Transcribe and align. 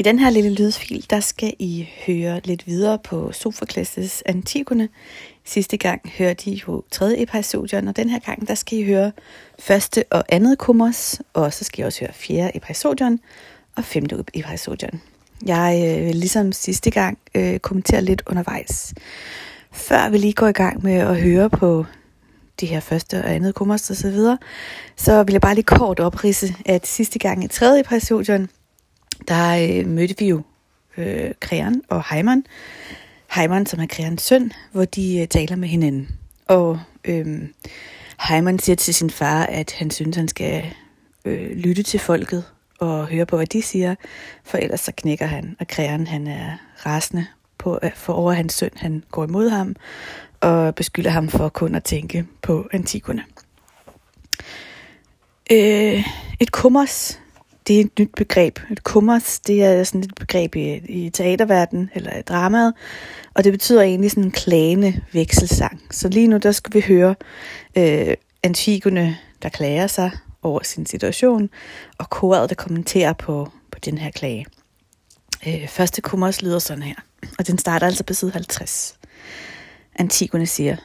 I 0.00 0.02
den 0.02 0.18
her 0.18 0.30
lille 0.30 0.54
lydfil, 0.54 1.06
der 1.10 1.20
skal 1.20 1.54
I 1.58 1.88
høre 2.06 2.40
lidt 2.44 2.66
videre 2.66 2.98
på 2.98 3.30
Sofokles' 3.30 4.20
Antigone. 4.26 4.88
Sidste 5.44 5.76
gang 5.76 6.00
hørte 6.18 6.50
I 6.50 6.62
jo 6.68 6.82
tredje 6.90 7.22
episodion, 7.22 7.88
og 7.88 7.96
den 7.96 8.08
her 8.08 8.18
gang, 8.18 8.48
der 8.48 8.54
skal 8.54 8.78
I 8.78 8.84
høre 8.84 9.12
første 9.58 10.04
og 10.10 10.24
andet 10.28 10.58
kummers, 10.58 11.20
og 11.32 11.52
så 11.52 11.64
skal 11.64 11.82
I 11.82 11.86
også 11.86 12.00
høre 12.00 12.12
fjerde 12.12 12.50
episodion 12.56 13.18
og 13.76 13.84
femte 13.84 14.24
episodion. 14.34 15.00
Jeg 15.46 15.98
øh, 15.98 16.06
vil 16.06 16.16
ligesom 16.16 16.52
sidste 16.52 16.90
gang 16.90 17.18
øh, 17.34 17.58
kommentere 17.58 18.02
lidt 18.02 18.22
undervejs. 18.26 18.94
Før 19.72 20.08
vi 20.08 20.18
lige 20.18 20.32
går 20.32 20.48
i 20.48 20.52
gang 20.52 20.82
med 20.82 20.94
at 20.94 21.20
høre 21.20 21.50
på 21.50 21.84
de 22.60 22.66
her 22.66 22.80
første 22.80 23.24
og 23.24 23.34
andet 23.34 23.54
kummers 23.54 23.90
og 23.90 23.96
så 23.96 24.10
videre, 24.10 24.38
så 24.96 25.22
vil 25.22 25.32
jeg 25.32 25.40
bare 25.40 25.54
lige 25.54 25.64
kort 25.64 26.00
oprise, 26.00 26.54
at 26.66 26.86
sidste 26.86 27.18
gang 27.18 27.44
i 27.44 27.48
tredje 27.48 27.80
episodion, 27.80 28.48
der 29.28 29.78
øh, 29.80 29.86
mødte 29.86 30.14
vi 30.18 30.28
jo 30.28 30.42
øh, 30.96 31.30
Krean 31.40 31.82
og 31.88 32.04
Heimann. 32.10 32.44
Heimann, 33.34 33.66
som 33.66 33.80
er 33.80 33.86
Kreans 33.86 34.22
søn, 34.22 34.52
hvor 34.72 34.84
de 34.84 35.20
øh, 35.20 35.28
taler 35.28 35.56
med 35.56 35.68
hinanden. 35.68 36.08
Og 36.46 36.80
øh, 37.04 37.48
Heimann 38.28 38.58
siger 38.58 38.76
til 38.76 38.94
sin 38.94 39.10
far, 39.10 39.46
at 39.46 39.72
han 39.72 39.90
synes, 39.90 40.16
han 40.16 40.28
skal 40.28 40.64
øh, 41.24 41.50
lytte 41.50 41.82
til 41.82 42.00
folket 42.00 42.44
og 42.78 43.06
høre 43.06 43.26
på, 43.26 43.36
hvad 43.36 43.46
de 43.46 43.62
siger, 43.62 43.94
for 44.44 44.58
ellers 44.58 44.80
så 44.80 44.92
knækker 44.96 45.26
han. 45.26 45.56
Og 45.60 45.68
Krean, 45.68 46.06
han 46.06 46.26
er 46.26 46.56
rasende 46.86 47.26
på, 47.58 47.78
øh, 47.82 47.90
for 47.94 48.12
over 48.12 48.32
hans 48.32 48.52
søn, 48.52 48.70
han 48.76 49.04
går 49.10 49.24
imod 49.24 49.48
ham, 49.48 49.76
og 50.40 50.74
beskylder 50.74 51.10
ham 51.10 51.28
for 51.28 51.48
kun 51.48 51.74
at 51.74 51.84
tænke 51.84 52.26
på 52.42 52.68
Antigone. 52.72 53.24
Øh, 55.52 56.04
et 56.40 56.52
kummers, 56.52 57.19
det 57.70 57.80
er 57.80 57.84
et 57.84 57.98
nyt 57.98 58.14
begreb. 58.16 58.58
Et 58.70 58.84
kummers, 58.84 59.40
det 59.40 59.64
er 59.64 59.84
sådan 59.84 60.00
et 60.00 60.14
begreb 60.14 60.56
i, 60.56 60.74
i 60.74 61.10
teaterverdenen, 61.10 61.90
eller 61.94 62.18
i 62.18 62.22
dramaet, 62.22 62.74
og 63.34 63.44
det 63.44 63.52
betyder 63.52 63.82
egentlig 63.82 64.10
sådan 64.10 64.24
en 64.24 64.30
klagende 64.30 65.00
vekselsang. 65.12 65.82
Så 65.90 66.08
lige 66.08 66.28
nu, 66.28 66.36
der 66.36 66.52
skal 66.52 66.74
vi 66.74 66.80
høre 66.80 67.14
øh, 67.76 68.16
Antigone, 68.42 69.16
der 69.42 69.48
klager 69.48 69.86
sig 69.86 70.10
over 70.42 70.60
sin 70.62 70.86
situation, 70.86 71.50
og 71.98 72.10
koret, 72.10 72.48
der 72.50 72.54
kommenterer 72.54 73.12
på, 73.12 73.48
på 73.72 73.78
den 73.84 73.98
her 73.98 74.10
klage. 74.10 74.46
Øh, 75.46 75.68
første 75.68 76.00
kummers 76.00 76.42
lyder 76.42 76.58
sådan 76.58 76.82
her, 76.82 76.94
og 77.38 77.46
den 77.46 77.58
starter 77.58 77.86
altså 77.86 78.04
på 78.04 78.14
side 78.14 78.32
50. 78.32 78.94
Antigone 79.96 80.46
siger, 80.46 80.76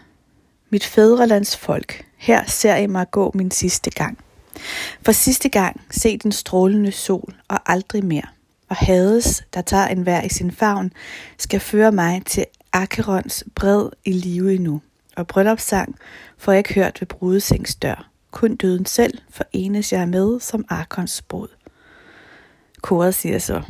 Mit 0.70 0.86
fædrelands 0.86 1.58
folk, 1.58 2.06
her 2.18 2.46
ser 2.48 2.76
I 2.76 2.88
mig 2.88 3.12
gå 3.12 3.32
min 3.34 3.52
sidste 3.52 3.90
gang. 3.92 4.25
For 5.02 5.12
sidste 5.12 5.50
gang 5.50 5.82
se 5.92 6.18
den 6.18 6.32
strålende 6.32 6.92
sol 6.92 7.36
og 7.48 7.72
aldrig 7.72 8.06
mere. 8.06 8.28
Og 8.70 8.76
Hades, 8.76 9.44
der 9.54 9.62
tager 9.62 9.88
en 9.88 10.06
vær 10.06 10.22
i 10.22 10.30
sin 10.30 10.52
favn, 10.52 10.94
skal 11.38 11.60
føre 11.60 11.92
mig 11.92 12.22
til 12.26 12.46
Akerons 12.74 13.44
bred 13.56 13.90
i 14.06 14.12
live 14.12 14.56
endnu. 14.56 14.82
Og 15.16 15.28
bryllupssang 15.28 15.96
får 16.38 16.52
jeg 16.52 16.60
ikke 16.60 16.74
hørt 16.74 17.02
ved 17.02 17.08
brudesengs 17.08 17.76
dør. 17.76 18.10
Kun 18.32 18.56
døden 18.56 18.86
selv 18.86 19.18
forenes 19.30 19.94
jeg 19.94 20.10
med 20.10 20.40
som 20.40 20.66
Arkons 20.70 21.22
brud. 21.22 21.48
Koret 22.82 23.16
siger 23.16 23.40
så, 23.40 23.62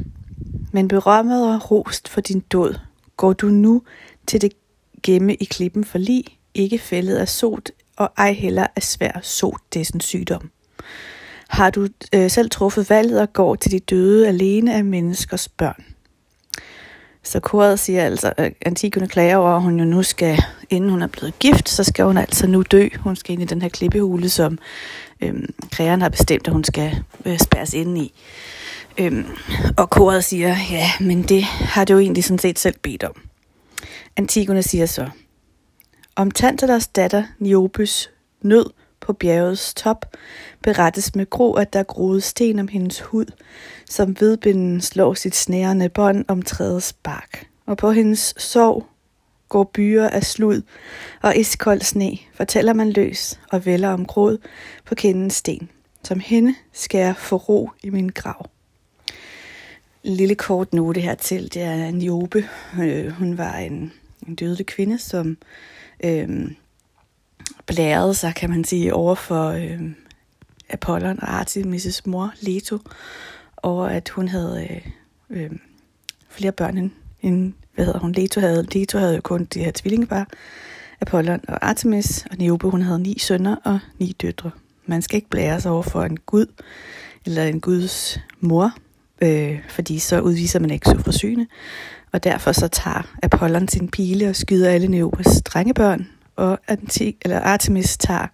men 0.71 0.87
berømmet 0.87 1.53
og 1.53 1.71
rost 1.71 2.07
for 2.07 2.21
din 2.21 2.39
død, 2.39 2.75
går 3.17 3.33
du 3.33 3.47
nu 3.47 3.81
til 4.27 4.41
det 4.41 4.51
gemme 5.03 5.35
i 5.35 5.45
klippen 5.45 5.83
for 5.83 5.97
lig, 5.97 6.25
ikke 6.53 6.79
fældet 6.79 7.15
af 7.15 7.29
sot, 7.29 7.69
og 7.95 8.11
ej 8.17 8.33
heller 8.33 8.67
af 8.75 8.83
svær 8.83 9.19
sot, 9.23 9.61
det 9.73 9.81
er 9.81 9.85
sådan 9.85 10.01
sygdom. 10.01 10.51
Har 11.55 11.69
du 11.69 11.87
øh, 12.13 12.31
selv 12.31 12.49
truffet 12.49 12.89
valget 12.89 13.21
og 13.21 13.33
går 13.33 13.55
til 13.55 13.71
de 13.71 13.79
døde 13.79 14.27
alene 14.27 14.75
af 14.75 14.85
menneskers 14.85 15.47
børn? 15.47 15.83
Så 17.23 17.39
koret 17.39 17.79
siger 17.79 18.05
altså, 18.05 18.33
at 18.37 18.53
Antigone 18.65 19.07
klager 19.07 19.37
over, 19.37 19.51
at 19.51 19.61
hun 19.61 19.79
jo 19.79 19.85
nu 19.85 20.03
skal, 20.03 20.39
inden 20.69 20.89
hun 20.89 21.01
er 21.01 21.07
blevet 21.07 21.39
gift, 21.39 21.69
så 21.69 21.83
skal 21.83 22.05
hun 22.05 22.17
altså 22.17 22.47
nu 22.47 22.61
dø. 22.61 22.87
Hun 22.99 23.15
skal 23.15 23.33
ind 23.33 23.41
i 23.41 23.45
den 23.45 23.61
her 23.61 23.69
klippehule, 23.69 24.29
som 24.29 24.57
øhm, 25.21 25.53
krægeren 25.71 26.01
har 26.01 26.09
bestemt, 26.09 26.47
at 26.47 26.53
hun 26.53 26.63
skal 26.63 27.03
øh, 27.25 27.39
spærres 27.39 27.73
ind 27.73 27.97
i. 27.97 28.13
Øhm, 28.97 29.25
og 29.77 29.89
koret 29.89 30.23
siger, 30.23 30.55
ja, 30.71 30.89
men 30.99 31.23
det 31.23 31.43
har 31.43 31.85
du 31.85 31.93
jo 31.93 31.99
egentlig 31.99 32.23
sådan 32.23 32.39
set 32.39 32.59
selv 32.59 32.75
bedt 32.81 33.03
om. 33.03 33.21
Antigone 34.17 34.63
siger 34.63 34.85
så, 34.85 35.09
om 36.15 36.31
Tantalos 36.31 36.87
datter 36.87 37.23
Niobes 37.39 38.09
nød 38.41 38.65
på 39.05 39.13
bjergets 39.13 39.73
top, 39.73 40.05
berettes 40.63 41.15
med 41.15 41.29
gro, 41.29 41.53
at 41.53 41.73
der 41.73 41.83
groede 41.83 42.21
sten 42.21 42.59
om 42.59 42.67
hendes 42.67 43.01
hud, 43.01 43.25
som 43.89 44.15
vedbinden 44.19 44.81
slår 44.81 45.13
sit 45.13 45.35
snærende 45.35 45.89
bånd 45.89 46.25
om 46.27 46.41
træets 46.41 46.93
bark. 46.93 47.47
Og 47.65 47.77
på 47.77 47.91
hendes 47.91 48.33
sorg 48.37 48.85
går 49.49 49.63
byer 49.63 50.09
af 50.09 50.23
slud 50.23 50.61
og 51.21 51.37
iskold 51.37 51.81
sne, 51.81 52.17
fortæller 52.33 52.73
man 52.73 52.91
løs 52.91 53.39
og 53.51 53.65
vælger 53.65 53.89
om 53.89 54.05
gråd 54.05 54.37
på 54.85 54.95
kendens 54.95 55.33
sten. 55.33 55.69
Som 56.03 56.19
hende 56.19 56.55
skal 56.73 56.99
jeg 56.99 57.15
få 57.17 57.35
ro 57.35 57.69
i 57.83 57.89
min 57.89 58.09
grav. 58.09 58.49
En 60.03 60.13
lille 60.13 60.35
kort 60.35 60.73
note 60.73 61.01
hertil, 61.01 61.53
det 61.53 61.61
er 61.61 61.91
Niobe. 61.91 62.49
Øh, 62.79 63.11
hun 63.11 63.37
var 63.37 63.55
en, 63.57 63.93
en 64.27 64.35
dødelig 64.35 64.65
kvinde, 64.65 64.97
som 64.97 65.37
øh, 66.03 66.51
blærede 67.65 68.13
sig, 68.13 68.35
kan 68.35 68.49
man 68.49 68.63
sige, 68.63 68.93
over 68.93 69.15
for 69.15 69.49
øh, 69.49 69.81
Apollon 70.69 71.19
og 71.21 71.41
Artemis' 71.41 72.01
mor, 72.05 72.33
Leto, 72.41 72.79
over 73.63 73.85
at 73.85 74.09
hun 74.09 74.27
havde 74.27 74.67
øh, 74.69 74.81
øh, 75.29 75.51
flere 76.29 76.51
børn 76.51 76.77
end, 76.77 76.91
end, 77.21 77.53
hvad 77.75 77.85
hedder 77.85 77.99
hun, 77.99 78.11
Leto 78.11 78.39
havde. 78.39 78.67
Leto 78.71 78.97
havde 78.97 79.15
jo 79.15 79.21
kun 79.21 79.45
de 79.45 79.59
her 79.59 79.71
tvillingepar, 79.75 80.27
Apollon 81.01 81.41
og 81.47 81.67
Artemis, 81.67 82.25
og 82.31 82.37
Niobe, 82.37 82.69
hun 82.69 82.81
havde 82.81 82.99
ni 82.99 83.19
sønner 83.19 83.55
og 83.63 83.79
ni 83.99 84.15
døtre. 84.21 84.51
Man 84.85 85.01
skal 85.01 85.15
ikke 85.15 85.29
blære 85.29 85.61
sig 85.61 85.71
over 85.71 85.83
for 85.83 86.03
en 86.03 86.17
gud, 86.17 86.45
eller 87.25 87.43
en 87.43 87.61
guds 87.61 88.19
mor, 88.39 88.71
øh, 89.21 89.59
fordi 89.69 89.99
så 89.99 90.19
udviser 90.19 90.59
man 90.59 90.71
ikke 90.71 90.89
så 90.89 90.97
forsyne. 90.99 91.47
Og 92.11 92.23
derfor 92.23 92.51
så 92.51 92.67
tager 92.67 93.15
Apollon 93.23 93.67
sin 93.67 93.87
pile 93.87 94.29
og 94.29 94.35
skyder 94.35 94.69
alle 94.69 94.87
Neobas 94.87 95.41
drengebørn, 95.41 96.07
og 96.35 96.59
Antik, 96.67 97.17
eller 97.21 97.39
Artemis 97.39 97.97
tager 97.97 98.27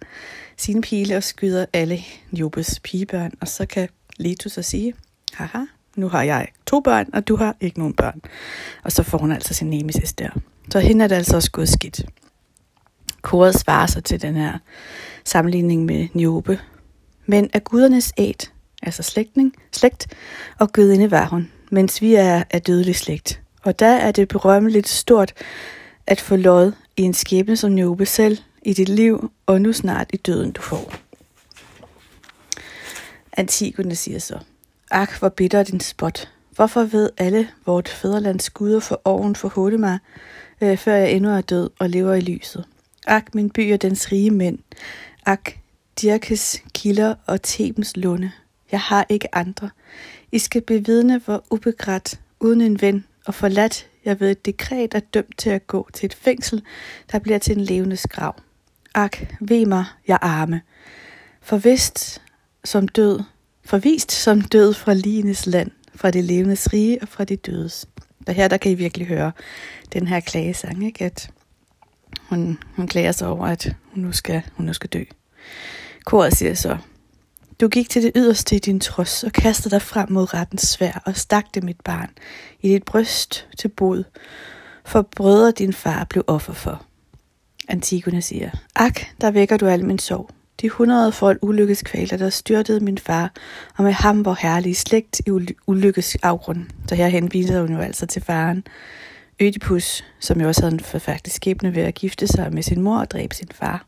sine 0.56 0.82
pile 0.82 1.16
og 1.16 1.22
skyder 1.22 1.66
alle 1.72 1.98
Jobes 2.32 2.80
pigebørn, 2.84 3.32
og 3.40 3.48
så 3.48 3.66
kan 3.66 3.88
Leto 4.18 4.48
så 4.48 4.62
sige, 4.62 4.94
haha, 5.32 5.64
nu 5.96 6.08
har 6.08 6.22
jeg 6.22 6.48
to 6.66 6.80
børn, 6.80 7.06
og 7.12 7.28
du 7.28 7.36
har 7.36 7.56
ikke 7.60 7.78
nogen 7.78 7.94
børn. 7.94 8.20
Og 8.84 8.92
så 8.92 9.02
får 9.02 9.18
hun 9.18 9.32
altså 9.32 9.54
sin 9.54 9.70
nemesis 9.70 10.12
der. 10.12 10.30
Så 10.70 10.80
hende 10.80 11.04
er 11.04 11.08
det 11.08 11.14
altså 11.14 11.36
også 11.36 11.50
gået 11.50 11.68
skidt. 11.68 12.06
Koret 13.22 13.54
svarer 13.54 13.86
sig 13.86 14.04
til 14.04 14.22
den 14.22 14.34
her 14.34 14.58
sammenligning 15.24 15.84
med 15.84 16.08
Niobe. 16.12 16.60
Men 17.26 17.50
af 17.52 17.64
gudernes 17.64 18.12
æt, 18.18 18.52
altså 18.82 19.02
slægtning, 19.02 19.52
slægt, 19.72 20.06
og 20.58 20.72
gudinde 20.72 21.10
var 21.10 21.26
hun, 21.26 21.50
mens 21.70 22.02
vi 22.02 22.14
er 22.14 22.42
af 22.50 22.62
dødelig 22.62 22.96
slægt. 22.96 23.40
Og 23.62 23.78
der 23.78 23.92
er 23.92 24.12
det 24.12 24.28
berømmeligt 24.28 24.88
stort 24.88 25.32
at 26.06 26.20
få 26.20 26.36
lod 26.36 26.72
i 26.96 27.02
en 27.02 27.14
skæbne 27.14 27.56
som 27.56 27.72
Niobe 27.72 28.06
selv 28.06 28.38
i 28.62 28.72
dit 28.72 28.88
liv, 28.88 29.30
og 29.46 29.60
nu 29.60 29.72
snart 29.72 30.10
i 30.12 30.16
døden 30.16 30.52
du 30.52 30.62
får. 30.62 30.92
Antigone 33.32 33.94
siger 33.94 34.18
så, 34.18 34.38
Ak, 34.90 35.18
hvor 35.18 35.28
bitter 35.28 35.62
din 35.62 35.80
spot. 35.80 36.28
Hvorfor 36.50 36.84
ved 36.84 37.10
alle 37.18 37.48
vort 37.66 37.88
fædrelands 37.88 38.50
guder 38.50 38.80
for 38.80 39.00
oven 39.04 39.36
for 39.36 39.78
mig, 39.78 39.98
øh, 40.60 40.78
før 40.78 40.94
jeg 40.94 41.12
endnu 41.12 41.30
er 41.30 41.40
død 41.40 41.70
og 41.78 41.90
lever 41.90 42.14
i 42.14 42.20
lyset? 42.20 42.64
Ak, 43.06 43.34
min 43.34 43.50
by 43.50 43.72
og 43.72 43.82
dens 43.82 44.12
rige 44.12 44.30
mænd. 44.30 44.58
Ak, 45.26 45.52
Dirkes 46.00 46.62
kilder 46.74 47.14
og 47.26 47.42
Thebens 47.42 47.96
lunde. 47.96 48.32
Jeg 48.72 48.80
har 48.80 49.06
ikke 49.08 49.34
andre. 49.34 49.70
I 50.32 50.38
skal 50.38 50.62
bevidne, 50.62 51.18
hvor 51.18 51.44
ubegrædt, 51.50 52.20
uden 52.40 52.60
en 52.60 52.80
ven 52.80 53.04
og 53.26 53.34
forladt 53.34 53.88
jeg 54.04 54.20
ved 54.20 54.30
et 54.30 54.46
dekret 54.46 54.94
er 54.94 55.00
dømt 55.00 55.38
til 55.38 55.50
at 55.50 55.66
gå 55.66 55.88
til 55.92 56.06
et 56.06 56.14
fængsel, 56.14 56.62
der 57.12 57.18
bliver 57.18 57.38
til 57.38 57.58
en 57.58 57.64
levende 57.64 57.96
grav. 58.08 58.36
Ak, 58.94 59.16
ved 59.40 59.66
mig, 59.66 59.84
jeg 60.08 60.18
arme. 60.20 60.60
Forvist 61.42 62.22
som 62.64 62.88
død, 62.88 63.20
forvist 63.64 64.12
som 64.12 64.40
død 64.40 64.74
fra 64.74 64.94
ligenes 64.94 65.46
land, 65.46 65.70
fra 65.94 66.10
det 66.10 66.24
levendes 66.24 66.72
rige 66.72 67.02
og 67.02 67.08
fra 67.08 67.24
de 67.24 67.36
dødes. 67.36 67.88
Der 68.26 68.32
her, 68.32 68.48
der 68.48 68.56
kan 68.56 68.72
I 68.72 68.74
virkelig 68.74 69.06
høre 69.06 69.32
den 69.92 70.06
her 70.06 70.20
klagesang, 70.20 70.86
ikke? 70.86 71.04
at 71.04 71.30
hun, 72.20 72.58
hun 72.76 72.88
klager 72.88 73.12
sig 73.12 73.28
over, 73.28 73.46
at 73.46 73.76
hun 73.82 74.02
nu 74.02 74.12
skal, 74.12 74.42
hun 74.54 74.66
nu 74.66 74.72
skal 74.72 74.90
dø. 74.90 75.04
Koret 76.04 76.36
siger 76.36 76.54
så, 76.54 76.78
du 77.62 77.68
gik 77.68 77.90
til 77.90 78.02
det 78.02 78.12
yderste 78.16 78.56
i 78.56 78.58
din 78.58 78.80
trods 78.80 79.24
og 79.24 79.32
kastede 79.32 79.74
dig 79.74 79.82
frem 79.82 80.12
mod 80.12 80.34
rettens 80.34 80.62
svær 80.62 81.02
og 81.06 81.16
stak 81.16 81.44
det 81.54 81.64
mit 81.64 81.80
barn 81.84 82.10
i 82.60 82.68
dit 82.68 82.84
bryst 82.84 83.48
til 83.58 83.68
bod, 83.68 84.04
for 84.84 85.02
brødre 85.02 85.50
din 85.50 85.72
far 85.72 86.04
blev 86.04 86.24
offer 86.26 86.52
for. 86.52 86.84
Antigone 87.68 88.22
siger, 88.22 88.50
Ak, 88.74 89.00
der 89.20 89.30
vækker 89.30 89.56
du 89.56 89.66
al 89.66 89.84
min 89.84 89.98
sorg. 89.98 90.30
de 90.60 90.68
hundrede 90.68 91.12
folk 91.12 91.38
ulykkeskvaler, 91.42 92.16
der 92.16 92.30
styrtede 92.30 92.80
min 92.80 92.98
far, 92.98 93.32
og 93.76 93.84
med 93.84 93.92
ham 93.92 94.24
vor 94.24 94.38
herlige 94.40 94.74
slægt 94.74 95.20
i 95.26 95.30
ulykkes 95.66 96.16
afgrund. 96.22 96.66
Så 96.88 96.94
her 96.94 97.08
henviser 97.08 97.60
hun 97.60 97.72
jo 97.72 97.78
altså 97.78 98.06
til 98.06 98.22
faren. 98.22 98.64
Ødipus, 99.40 100.04
som 100.20 100.40
jo 100.40 100.48
også 100.48 100.62
havde 100.62 100.74
en 100.74 100.80
forfærdelig 100.80 101.32
skæbne 101.32 101.74
ved 101.74 101.82
at 101.82 101.94
gifte 101.94 102.26
sig 102.26 102.52
med 102.52 102.62
sin 102.62 102.80
mor 102.80 102.98
og 102.98 103.10
dræbe 103.10 103.34
sin 103.34 103.48
far. 103.54 103.86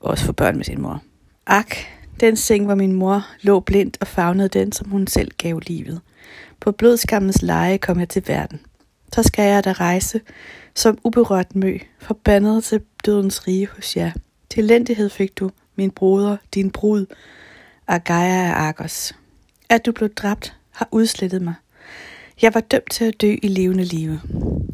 Også 0.00 0.24
få 0.24 0.32
børn 0.32 0.56
med 0.56 0.64
sin 0.64 0.80
mor. 0.80 1.02
Ak, 1.46 1.76
den 2.20 2.36
seng, 2.36 2.64
hvor 2.64 2.74
min 2.74 2.92
mor 2.92 3.26
lå 3.42 3.60
blindt 3.60 3.96
og 4.00 4.06
fagnede 4.06 4.48
den, 4.48 4.72
som 4.72 4.90
hun 4.90 5.06
selv 5.06 5.30
gav 5.38 5.60
livet. 5.66 6.00
På 6.60 6.72
blodskammens 6.72 7.42
leje 7.42 7.78
kom 7.78 8.00
jeg 8.00 8.08
til 8.08 8.22
verden. 8.26 8.60
Så 9.12 9.22
skal 9.22 9.44
jeg 9.44 9.64
da 9.64 9.72
rejse, 9.72 10.20
som 10.74 10.98
uberørt 11.04 11.56
mø, 11.56 11.78
forbandet 11.98 12.64
til 12.64 12.80
dødens 13.04 13.46
rige 13.46 13.68
hos 13.76 13.96
jer. 13.96 14.10
Til 14.50 14.64
elendighed 14.64 15.10
fik 15.10 15.38
du, 15.38 15.50
min 15.76 15.90
broder, 15.90 16.36
din 16.54 16.70
brud, 16.70 17.06
Agaia 17.86 18.48
af 18.48 18.52
Argos. 18.52 19.14
At 19.68 19.86
du 19.86 19.92
blev 19.92 20.08
dræbt, 20.14 20.56
har 20.70 20.88
udslettet 20.90 21.42
mig. 21.42 21.54
Jeg 22.42 22.54
var 22.54 22.60
dømt 22.60 22.90
til 22.90 23.04
at 23.04 23.20
dø 23.20 23.36
i 23.42 23.48
levende 23.48 23.84
live. 23.84 24.20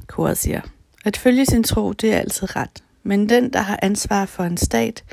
Koret 0.06 0.38
siger, 0.38 0.60
at 1.04 1.16
følge 1.16 1.46
sin 1.46 1.64
tro, 1.64 1.92
det 1.92 2.12
er 2.12 2.18
altid 2.18 2.56
ret. 2.56 2.82
Men 3.02 3.28
den, 3.28 3.52
der 3.52 3.60
har 3.60 3.78
ansvar 3.82 4.26
for 4.26 4.44
en 4.44 4.56
stat, 4.56 5.04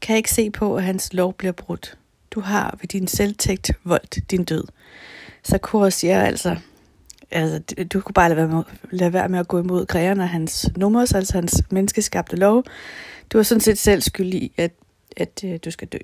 kan 0.00 0.16
ikke 0.16 0.30
se 0.30 0.50
på, 0.50 0.76
at 0.76 0.84
hans 0.84 1.12
lov 1.12 1.34
bliver 1.34 1.52
brudt. 1.52 1.98
Du 2.30 2.40
har 2.40 2.78
ved 2.80 2.88
din 2.88 3.08
selvtægt 3.08 3.72
voldt 3.84 4.30
din 4.30 4.44
død. 4.44 4.64
Så 5.42 5.58
Koret 5.58 5.92
siger 5.92 6.22
altså, 6.22 6.56
altså, 7.30 7.84
du 7.84 8.00
kunne 8.00 8.12
bare 8.12 8.28
lade 8.28 8.36
være, 8.36 8.48
med, 8.48 8.62
lade 8.90 9.12
være 9.12 9.28
med 9.28 9.38
at 9.38 9.48
gå 9.48 9.58
imod 9.58 9.86
græerne 9.86 10.22
og 10.22 10.28
hans 10.28 10.70
nummers, 10.76 11.12
altså 11.12 11.34
hans 11.34 11.62
menneskeskabte 11.70 12.36
lov. 12.36 12.64
Du 13.32 13.38
er 13.38 13.42
sådan 13.42 13.60
set 13.60 13.78
selv 13.78 14.02
skyld 14.02 14.34
i, 14.34 14.52
at, 14.56 14.72
at 15.16 15.44
øh, 15.44 15.58
du 15.64 15.70
skal 15.70 15.88
dø. 15.88 15.98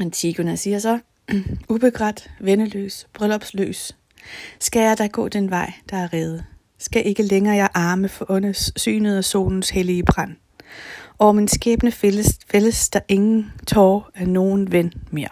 Antigone 0.00 0.56
siger 0.56 0.78
så, 0.78 0.98
ubegrædt, 1.68 2.30
vendeløs, 2.40 3.06
bryllupsløs, 3.12 3.96
skal 4.60 4.82
jeg 4.82 4.98
da 4.98 5.06
gå 5.06 5.28
den 5.28 5.50
vej, 5.50 5.72
der 5.90 5.96
er 5.96 6.12
reddet. 6.12 6.44
Skal 6.78 7.06
ikke 7.06 7.22
længere 7.22 7.56
jeg 7.56 7.68
arme 7.74 8.08
for 8.08 8.26
åndes 8.28 8.72
synet 8.76 9.16
af 9.16 9.24
solens 9.24 9.70
hellige 9.70 10.02
brand. 10.04 10.36
Og 11.20 11.34
min 11.34 11.48
skæbne 11.48 11.92
fælles, 11.92 12.38
fælles 12.50 12.88
der 12.88 13.00
ingen 13.08 13.52
tår 13.66 14.10
af 14.14 14.28
nogen 14.28 14.72
ven 14.72 14.92
mere. 15.10 15.28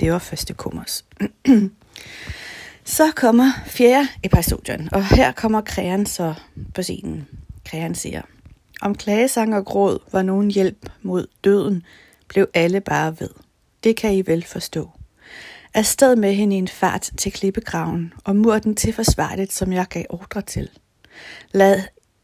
Det 0.00 0.12
var 0.12 0.18
første 0.18 0.54
kummers. 0.54 1.04
så 2.84 3.12
kommer 3.16 3.52
fjerde 3.66 4.08
episodien, 4.22 4.88
og 4.92 5.06
her 5.06 5.32
kommer 5.32 5.60
kræren 5.60 6.06
så 6.06 6.34
på 6.74 6.82
scenen. 6.82 7.28
Kræren 7.64 7.94
siger, 7.94 8.22
om 8.80 8.94
klagesang 8.94 9.54
og 9.54 9.64
gråd 9.64 9.98
var 10.12 10.22
nogen 10.22 10.50
hjælp 10.50 10.90
mod 11.02 11.26
døden, 11.44 11.82
blev 12.28 12.48
alle 12.54 12.80
bare 12.80 13.20
ved. 13.20 13.30
Det 13.84 13.96
kan 13.96 14.14
I 14.14 14.22
vel 14.26 14.44
forstå. 14.44 14.90
Afsted 15.74 16.16
med 16.16 16.34
hende 16.34 16.56
i 16.56 16.58
en 16.58 16.68
fart 16.68 17.10
til 17.16 17.32
klippegraven, 17.32 18.12
og 18.24 18.36
mur 18.36 18.58
den 18.58 18.76
til 18.76 18.92
forsvarligt, 18.92 19.52
som 19.52 19.72
jeg 19.72 19.86
gav 19.90 20.04
ordre 20.08 20.42
til. 20.42 20.68
Lad 21.52 21.82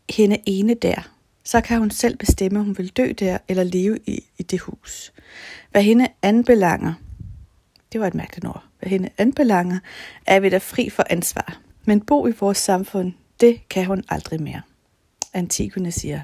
hende 0.08 0.38
ene 0.46 0.74
der, 0.74 1.13
så 1.44 1.60
kan 1.60 1.78
hun 1.78 1.90
selv 1.90 2.16
bestemme, 2.16 2.58
om 2.58 2.64
hun 2.64 2.78
vil 2.78 2.88
dø 2.88 3.12
der 3.18 3.38
eller 3.48 3.64
leve 3.64 3.98
i, 4.06 4.24
i 4.38 4.42
det 4.42 4.60
hus. 4.60 5.12
Hvad 5.70 5.82
hende 5.82 6.08
anbelanger, 6.22 6.94
det 7.92 8.00
var 8.00 8.06
et 8.06 8.14
mærkeligt 8.14 8.46
ord, 8.46 8.64
hvad 8.78 8.90
hende 8.90 9.08
anbelanger, 9.18 9.78
er 10.26 10.40
vi 10.40 10.48
da 10.48 10.58
fri 10.58 10.90
for 10.90 11.04
ansvar. 11.10 11.60
Men 11.84 12.00
bo 12.00 12.26
i 12.26 12.32
vores 12.40 12.58
samfund, 12.58 13.12
det 13.40 13.68
kan 13.68 13.86
hun 13.86 14.04
aldrig 14.08 14.42
mere. 14.42 14.60
Antigone 15.32 15.92
siger, 15.92 16.20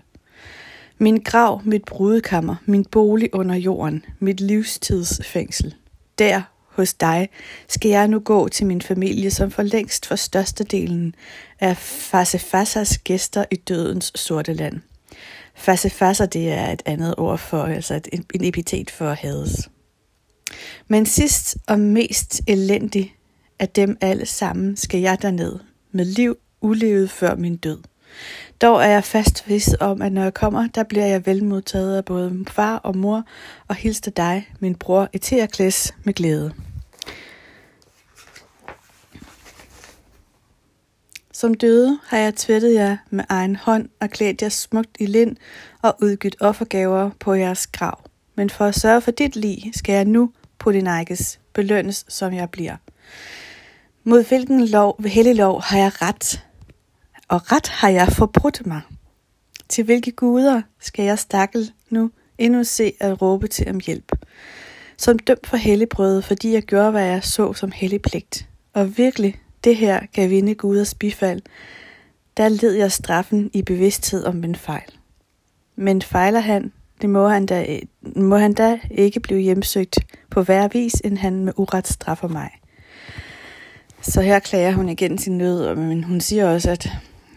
min 0.98 1.20
grav, 1.20 1.60
mit 1.64 1.84
brudekammer, 1.84 2.56
min 2.64 2.84
bolig 2.84 3.34
under 3.34 3.54
jorden, 3.54 4.04
mit 4.18 4.40
livstidsfængsel. 4.40 5.74
Der 6.18 6.42
hos 6.68 6.94
dig 6.94 7.28
skal 7.68 7.88
jeg 7.88 8.08
nu 8.08 8.18
gå 8.18 8.48
til 8.48 8.66
min 8.66 8.82
familie, 8.82 9.30
som 9.30 9.50
for 9.50 9.62
længst 9.62 10.06
for 10.06 10.14
størstedelen 10.16 11.14
er 11.58 11.74
Fasefasas 11.74 12.98
gæster 12.98 13.44
i 13.50 13.56
dødens 13.56 14.12
sorte 14.14 14.52
land. 14.52 14.80
Fasefasser, 15.54 16.26
det 16.26 16.52
er 16.52 16.72
et 16.72 16.82
andet 16.86 17.14
ord 17.18 17.38
for, 17.38 17.62
altså 17.62 17.94
et, 17.94 18.08
en 18.34 18.44
epitet 18.44 18.90
for 18.90 19.12
hades. 19.12 19.70
Men 20.88 21.06
sidst 21.06 21.56
og 21.68 21.80
mest 21.80 22.40
elendig 22.46 23.16
af 23.58 23.68
dem 23.68 23.96
alle 24.00 24.26
sammen 24.26 24.76
skal 24.76 25.00
jeg 25.00 25.22
derned, 25.22 25.58
med 25.92 26.04
liv 26.04 26.36
ulevet 26.60 27.10
før 27.10 27.34
min 27.34 27.56
død. 27.56 27.78
Dog 28.60 28.82
er 28.82 28.88
jeg 28.88 29.04
fast 29.04 29.48
vis 29.48 29.74
om, 29.80 30.02
at 30.02 30.12
når 30.12 30.22
jeg 30.22 30.34
kommer, 30.34 30.68
der 30.74 30.82
bliver 30.82 31.06
jeg 31.06 31.26
velmodtaget 31.26 31.96
af 31.96 32.04
både 32.04 32.44
far 32.48 32.76
og 32.76 32.96
mor, 32.96 33.24
og 33.68 33.74
hilste 33.74 34.10
dig, 34.10 34.48
min 34.60 34.74
bror 34.74 35.08
Eteokles, 35.12 35.94
med 36.04 36.14
glæde. 36.14 36.52
Som 41.40 41.54
døde 41.54 41.98
har 42.06 42.18
jeg 42.18 42.34
tvættet 42.34 42.74
jer 42.74 42.96
med 43.10 43.24
egen 43.28 43.56
hånd 43.56 43.88
og 44.00 44.10
klædt 44.10 44.42
jer 44.42 44.48
smukt 44.48 44.96
i 45.00 45.06
lind 45.06 45.36
og 45.82 45.96
udgivet 46.02 46.36
offergaver 46.40 47.10
på 47.20 47.34
jeres 47.34 47.66
grav. 47.66 48.04
Men 48.34 48.50
for 48.50 48.64
at 48.64 48.74
sørge 48.74 49.00
for 49.00 49.10
dit 49.10 49.36
lig, 49.36 49.70
skal 49.74 49.92
jeg 49.92 50.04
nu, 50.04 50.32
Polynikes, 50.58 51.40
belønnes, 51.52 52.04
som 52.08 52.32
jeg 52.32 52.50
bliver. 52.50 52.76
Mod 54.04 54.24
hvilken 54.24 54.66
lov, 54.66 54.96
ved 54.98 55.10
hellig 55.10 55.36
lov, 55.36 55.62
har 55.62 55.78
jeg 55.78 56.02
ret, 56.02 56.44
og 57.28 57.52
ret 57.52 57.68
har 57.68 57.88
jeg 57.88 58.08
forbrudt 58.08 58.66
mig. 58.66 58.80
Til 59.68 59.84
hvilke 59.84 60.10
guder 60.10 60.62
skal 60.80 61.04
jeg 61.04 61.18
stakkel 61.18 61.72
nu 61.90 62.10
endnu 62.38 62.64
se 62.64 62.92
at 63.00 63.22
råbe 63.22 63.46
til 63.46 63.70
om 63.70 63.80
hjælp? 63.86 64.12
Som 64.96 65.18
dømt 65.18 65.46
for 65.46 65.56
helligbrødet, 65.56 66.24
fordi 66.24 66.52
jeg 66.52 66.62
gjorde, 66.62 66.90
hvad 66.90 67.04
jeg 67.04 67.24
så 67.24 67.52
som 67.52 67.72
hellig 67.72 68.02
pligt. 68.02 68.48
Og 68.72 68.98
virkelig, 68.98 69.40
det 69.64 69.76
her 69.76 70.00
kan 70.14 70.30
vinde 70.30 70.54
guders 70.54 70.94
bifald. 70.94 71.42
Der 72.36 72.48
led 72.48 72.72
jeg 72.72 72.92
straffen 72.92 73.50
i 73.52 73.62
bevidsthed 73.62 74.24
om 74.24 74.36
min 74.36 74.54
fejl. 74.54 74.92
Men 75.76 76.02
fejler 76.02 76.40
han, 76.40 76.72
det 77.00 77.10
må 77.10 77.28
han 77.28 77.46
da, 77.46 77.80
må 78.16 78.36
han 78.36 78.52
da 78.52 78.78
ikke 78.90 79.20
blive 79.20 79.40
hjemsøgt 79.40 79.98
på 80.30 80.42
hver 80.42 80.68
vis, 80.68 80.94
end 80.94 81.18
han 81.18 81.44
med 81.44 81.52
uret 81.56 81.88
straffer 81.88 82.28
mig. 82.28 82.50
Så 84.02 84.20
her 84.20 84.38
klager 84.38 84.72
hun 84.72 84.88
igen 84.88 85.18
sin 85.18 85.38
nød, 85.38 85.74
men 85.74 86.04
hun 86.04 86.20
siger 86.20 86.48
også, 86.48 86.70
at 86.70 86.88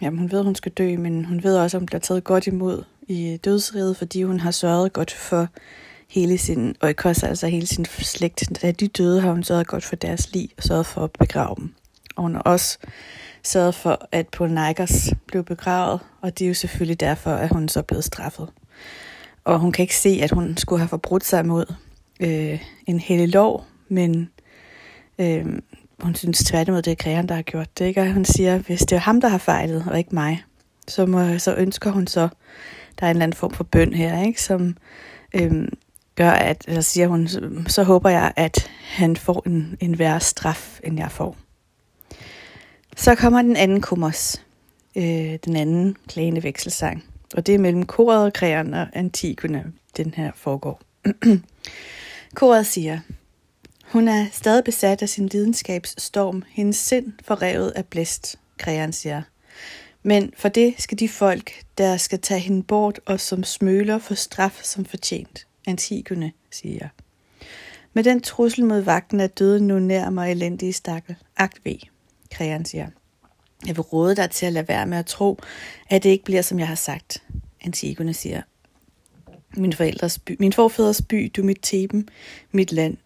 jamen, 0.01 0.19
hun 0.19 0.31
ved, 0.31 0.39
at 0.39 0.45
hun 0.45 0.55
skal 0.55 0.71
dø, 0.71 0.97
men 0.97 1.25
hun 1.25 1.43
ved 1.43 1.57
også, 1.57 1.77
at 1.77 1.81
hun 1.81 1.85
bliver 1.85 1.99
taget 1.99 2.23
godt 2.23 2.47
imod 2.47 2.83
i 3.07 3.39
dødsriget, 3.43 3.97
fordi 3.97 4.23
hun 4.23 4.39
har 4.39 4.51
sørget 4.51 4.93
godt 4.93 5.11
for 5.11 5.47
hele 6.09 6.37
sin 6.37 6.75
oikos, 6.81 7.23
altså 7.23 7.47
hele 7.47 7.67
sin 7.67 7.85
slægt. 7.85 8.61
Da 8.61 8.71
de 8.71 8.87
døde, 8.87 9.21
har 9.21 9.31
hun 9.31 9.43
sørget 9.43 9.67
godt 9.67 9.83
for 9.83 9.95
deres 9.95 10.33
liv 10.33 10.47
og 10.57 10.63
sørget 10.63 10.85
for 10.85 11.03
at 11.03 11.11
begrave 11.11 11.55
dem. 11.57 11.73
Og 12.15 12.23
hun 12.23 12.35
har 12.35 12.41
også 12.41 12.77
sørget 13.43 13.75
for, 13.75 14.07
at 14.11 14.27
Paul 14.27 14.49
Nikers 14.49 15.09
blev 15.27 15.43
begravet, 15.43 15.99
og 16.21 16.39
det 16.39 16.45
er 16.45 16.49
jo 16.49 16.53
selvfølgelig 16.53 16.99
derfor, 16.99 17.31
at 17.31 17.49
hun 17.49 17.69
så 17.69 17.79
er 17.79 17.83
blevet 17.83 18.03
straffet. 18.03 18.49
Og 19.43 19.59
hun 19.59 19.71
kan 19.71 19.83
ikke 19.83 19.95
se, 19.95 20.19
at 20.23 20.31
hun 20.31 20.57
skulle 20.57 20.79
have 20.79 20.89
forbrudt 20.89 21.25
sig 21.25 21.45
mod 21.45 21.73
øh, 22.19 22.59
en 22.85 22.99
hellig 22.99 23.29
lov, 23.29 23.65
men 23.89 24.29
øh, 25.19 25.45
hun 25.99 26.15
synes 26.15 26.43
tværtimod, 26.43 26.81
det 26.81 26.91
er 26.91 26.95
kræren, 26.95 27.29
der 27.29 27.35
har 27.35 27.41
gjort 27.41 27.79
det. 27.79 27.85
Ikke? 27.85 28.01
Og 28.01 28.13
hun 28.13 28.25
siger, 28.25 28.57
hvis 28.57 28.79
det 28.79 28.95
er 28.95 28.99
ham, 28.99 29.21
der 29.21 29.27
har 29.27 29.37
fejlet, 29.37 29.85
og 29.87 29.97
ikke 29.97 30.15
mig, 30.15 30.43
så, 30.87 31.05
må, 31.05 31.37
så 31.37 31.55
ønsker 31.55 31.91
hun 31.91 32.07
så, 32.07 32.29
der 32.99 33.05
er 33.05 33.11
en 33.11 33.15
eller 33.15 33.23
anden 33.23 33.37
form 33.37 33.53
for 33.53 33.63
bøn 33.63 33.93
her, 33.93 34.23
ikke? 34.23 34.41
som 34.41 34.77
øh, 35.35 35.67
gør, 36.15 36.31
at, 36.31 36.63
eller 36.67 36.81
siger 36.81 37.07
hun, 37.07 37.27
så, 37.27 37.49
så 37.67 37.83
håber 37.83 38.09
jeg, 38.09 38.33
at 38.35 38.71
han 38.81 39.15
får 39.15 39.43
en, 39.45 39.77
en 39.79 39.99
værre 39.99 40.19
straf, 40.19 40.79
end 40.83 40.99
jeg 40.99 41.11
får. 41.11 41.37
Så 42.95 43.15
kommer 43.15 43.41
den 43.41 43.55
anden 43.55 43.81
kummers, 43.81 44.41
øh, 44.95 45.37
den 45.45 45.55
anden 45.55 45.97
klagende 46.07 46.43
vekselsang. 46.43 47.03
Og 47.35 47.47
det 47.47 47.55
er 47.55 47.59
mellem 47.59 47.85
koret, 47.85 48.33
kræren 48.33 48.73
og 48.73 48.87
Antigone, 48.93 49.73
den 49.97 50.13
her 50.13 50.31
foregår. 50.35 50.81
koret 52.35 52.65
siger, 52.65 52.99
hun 53.83 54.07
er 54.07 54.25
stadig 54.31 54.63
besat 54.63 55.01
af 55.01 55.09
sin 55.09 55.27
lidenskabsstorm, 55.27 56.43
hendes 56.49 56.77
sind 56.77 57.13
forrevet 57.23 57.71
af 57.75 57.85
blæst, 57.85 58.39
kræren 58.57 58.93
siger. 58.93 59.21
Men 60.03 60.33
for 60.37 60.49
det 60.49 60.73
skal 60.77 60.99
de 60.99 61.09
folk, 61.09 61.51
der 61.77 61.97
skal 61.97 62.19
tage 62.19 62.39
hende 62.39 62.63
bort 62.63 62.99
og 63.05 63.19
som 63.19 63.43
smøler 63.43 63.99
for 63.99 64.13
straf 64.13 64.59
som 64.63 64.85
fortjent. 64.85 65.47
Antigone 65.67 66.31
siger. 66.51 66.87
Med 67.93 68.03
den 68.03 68.21
trussel 68.21 68.65
mod 68.65 68.81
vagten 68.81 69.19
er 69.19 69.27
døden 69.27 69.67
nu 69.67 69.79
nær 69.79 70.09
mig 70.09 70.31
elendige 70.31 70.73
stakkel. 70.73 71.15
Agt 71.37 71.65
ved. 71.65 71.92
Kreon 72.33 72.65
siger. 72.65 72.87
Jeg 73.67 73.75
vil 73.75 73.81
råde 73.81 74.15
dig 74.15 74.31
til 74.31 74.45
at 74.45 74.53
lade 74.53 74.67
være 74.67 74.85
med 74.85 74.97
at 74.97 75.05
tro, 75.05 75.39
at 75.89 76.03
det 76.03 76.09
ikke 76.09 76.23
bliver, 76.23 76.41
som 76.41 76.59
jeg 76.59 76.67
har 76.67 76.75
sagt. 76.75 77.23
Antigone 77.63 78.13
siger. 78.13 78.41
Min, 79.57 79.73
forældres 79.73 80.19
by, 80.19 80.35
min 80.39 80.53
forfædres 80.53 81.01
by, 81.01 81.31
du 81.37 81.43
mit 81.43 81.59
Teben, 81.61 82.09
mit 82.51 82.71
land, 82.71 82.97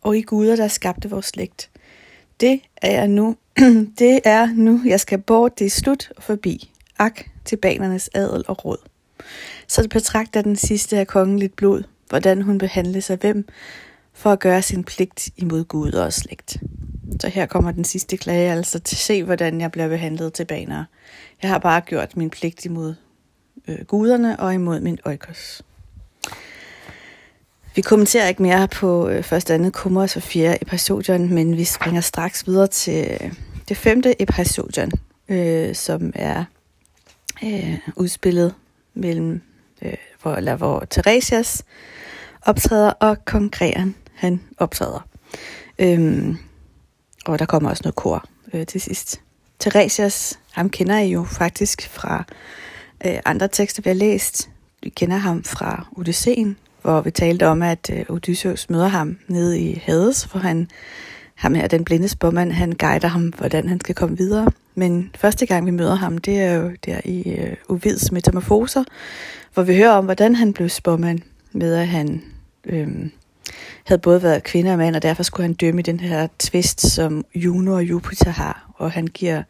og 0.00 0.16
I 0.16 0.22
guder, 0.22 0.56
der 0.56 0.68
skabte 0.68 1.10
vores 1.10 1.26
slægt. 1.26 1.70
Det 2.40 2.60
er 2.76 2.90
jeg 2.90 3.08
nu, 3.08 3.36
det 3.98 4.20
er 4.24 4.46
nu, 4.46 4.80
jeg 4.86 5.00
skal 5.00 5.18
bort, 5.18 5.58
det 5.58 5.66
er 5.66 5.70
slut 5.70 6.12
og 6.16 6.22
forbi. 6.22 6.70
Ak 6.98 7.24
til 7.44 7.56
banernes 7.56 8.10
adel 8.14 8.44
og 8.48 8.64
råd. 8.64 8.78
Så 9.66 9.82
det 9.82 9.90
betragter 9.90 10.42
den 10.42 10.56
sidste 10.56 10.98
af 10.98 11.06
kongeligt 11.06 11.56
blod, 11.56 11.82
hvordan 12.08 12.42
hun 12.42 12.58
behandles 12.58 13.10
af 13.10 13.18
hvem, 13.18 13.48
for 14.12 14.32
at 14.32 14.40
gøre 14.40 14.62
sin 14.62 14.84
pligt 14.84 15.28
imod 15.36 15.64
Gud 15.64 15.92
og 15.92 16.12
slægt. 16.12 16.58
Så 17.20 17.28
her 17.28 17.46
kommer 17.46 17.70
den 17.70 17.84
sidste 17.84 18.16
klage, 18.16 18.52
altså 18.52 18.78
til 18.78 18.96
se, 18.96 19.24
hvordan 19.24 19.60
jeg 19.60 19.72
bliver 19.72 19.88
behandlet 19.88 20.32
til 20.32 20.44
baner. 20.44 20.84
Jeg 21.42 21.50
har 21.50 21.58
bare 21.58 21.80
gjort 21.80 22.16
min 22.16 22.30
pligt 22.30 22.64
imod 22.64 22.94
øh, 23.68 23.84
guderne 23.84 24.40
og 24.40 24.54
imod 24.54 24.80
min 24.80 24.98
oikos. 25.04 25.62
Vi 27.74 27.82
kommenterer 27.82 28.28
ikke 28.28 28.42
mere 28.42 28.68
på 28.68 29.08
øh, 29.08 29.22
første, 29.22 29.54
andet 29.54 29.72
kummer 29.72 30.02
og 30.02 30.22
fjerde 30.22 30.58
episodion, 30.62 31.34
men 31.34 31.56
vi 31.56 31.64
springer 31.64 32.00
straks 32.00 32.46
videre 32.46 32.66
til 32.66 33.18
øh, 33.20 33.32
det 33.68 33.76
femte 33.76 34.22
episodion, 34.22 34.90
øh, 35.28 35.74
som 35.74 36.12
er 36.14 36.44
øh, 37.44 37.78
udspillet 37.96 38.54
mellem, 38.94 39.40
øh, 39.82 39.94
hvor, 40.22 40.34
eller 40.34 40.56
hvor 40.56 40.84
Theresias 40.90 41.64
optræder, 42.42 42.90
og 42.90 43.24
kong 43.24 43.52
han 44.14 44.40
optræder. 44.58 45.06
Øhm, 45.78 46.38
og 47.26 47.38
der 47.38 47.46
kommer 47.46 47.70
også 47.70 47.82
noget 47.84 47.94
kor 47.94 48.24
øh, 48.52 48.66
til 48.66 48.80
sidst. 48.80 49.20
Theresias, 49.60 50.38
ham 50.52 50.70
kender 50.70 50.98
I 50.98 51.08
jo 51.08 51.24
faktisk 51.24 51.88
fra 51.88 52.24
øh, 53.06 53.18
andre 53.24 53.48
tekster, 53.48 53.82
vi 53.82 53.90
har 53.90 53.94
læst. 53.94 54.50
Vi 54.82 54.88
kender 54.88 55.16
ham 55.16 55.44
fra 55.44 55.86
Odysseen, 55.96 56.56
hvor 56.82 57.00
vi 57.00 57.10
talte 57.10 57.46
om, 57.46 57.62
at 57.62 57.90
øh, 57.92 58.04
Odysseus 58.08 58.70
møder 58.70 58.88
ham 58.88 59.18
nede 59.28 59.60
i 59.60 59.82
Hades, 59.84 60.24
hvor 60.24 60.40
han, 60.40 60.68
ham 61.34 61.54
her, 61.54 61.66
den 61.66 61.84
blinde 61.84 62.08
spåmand, 62.08 62.52
han 62.52 62.72
guider 62.72 63.08
ham, 63.08 63.28
hvordan 63.38 63.68
han 63.68 63.80
skal 63.80 63.94
komme 63.94 64.16
videre. 64.16 64.50
Men 64.74 65.10
første 65.16 65.46
gang 65.46 65.66
vi 65.66 65.70
møder 65.70 65.94
ham, 65.94 66.18
det 66.18 66.40
er 66.40 66.52
jo 66.52 66.70
der 66.86 67.00
i 67.04 67.30
øh, 67.30 67.56
Ovids 67.68 68.12
Metamorfoser, 68.12 68.84
hvor 69.54 69.62
vi 69.62 69.76
hører 69.76 69.90
om, 69.90 70.04
hvordan 70.04 70.34
han 70.34 70.52
blev 70.52 70.68
spåmand, 70.68 71.18
med 71.52 71.74
at 71.74 71.88
han 71.88 72.22
øh, 72.66 72.88
havde 73.84 74.00
både 74.00 74.22
været 74.22 74.44
kvinde 74.44 74.72
og 74.72 74.78
mand, 74.78 74.96
og 74.96 75.02
derfor 75.02 75.22
skulle 75.22 75.44
han 75.44 75.54
dømme 75.54 75.80
i 75.80 75.82
den 75.82 76.00
her 76.00 76.28
tvist, 76.38 76.80
som 76.80 77.24
Juno 77.34 77.74
og 77.74 77.84
Jupiter 77.84 78.30
har. 78.30 78.72
Og 78.74 78.92
han 78.92 79.06
giver, 79.06 79.42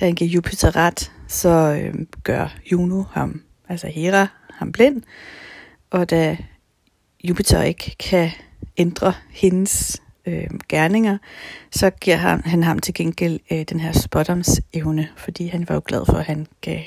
da 0.00 0.04
han 0.04 0.14
giver 0.14 0.30
Jupiter 0.30 0.76
ret, 0.76 1.12
så 1.28 1.48
øh, 1.82 1.94
gør 2.22 2.54
Juno 2.72 3.02
ham, 3.12 3.42
altså 3.68 3.86
Hera, 3.86 4.26
ham 4.52 4.72
blind. 4.72 5.02
Og 5.90 6.10
da 6.10 6.36
Jupiter 7.24 7.62
ikke 7.62 7.96
kan 7.98 8.30
ændre 8.76 9.12
hendes 9.30 10.02
øh, 10.26 10.50
gerninger, 10.68 11.18
så 11.70 11.90
giver 11.90 12.16
han, 12.16 12.42
han 12.44 12.62
ham 12.62 12.78
til 12.78 12.94
gengæld 12.94 13.40
øh, 13.50 13.62
den 13.62 13.80
her 13.80 13.92
spottomsevne, 13.92 15.08
fordi 15.16 15.46
han 15.46 15.68
var 15.68 15.74
jo 15.74 15.82
glad 15.84 16.02
for, 16.06 16.16
at 16.16 16.24
han 16.24 16.46
gav 16.60 16.80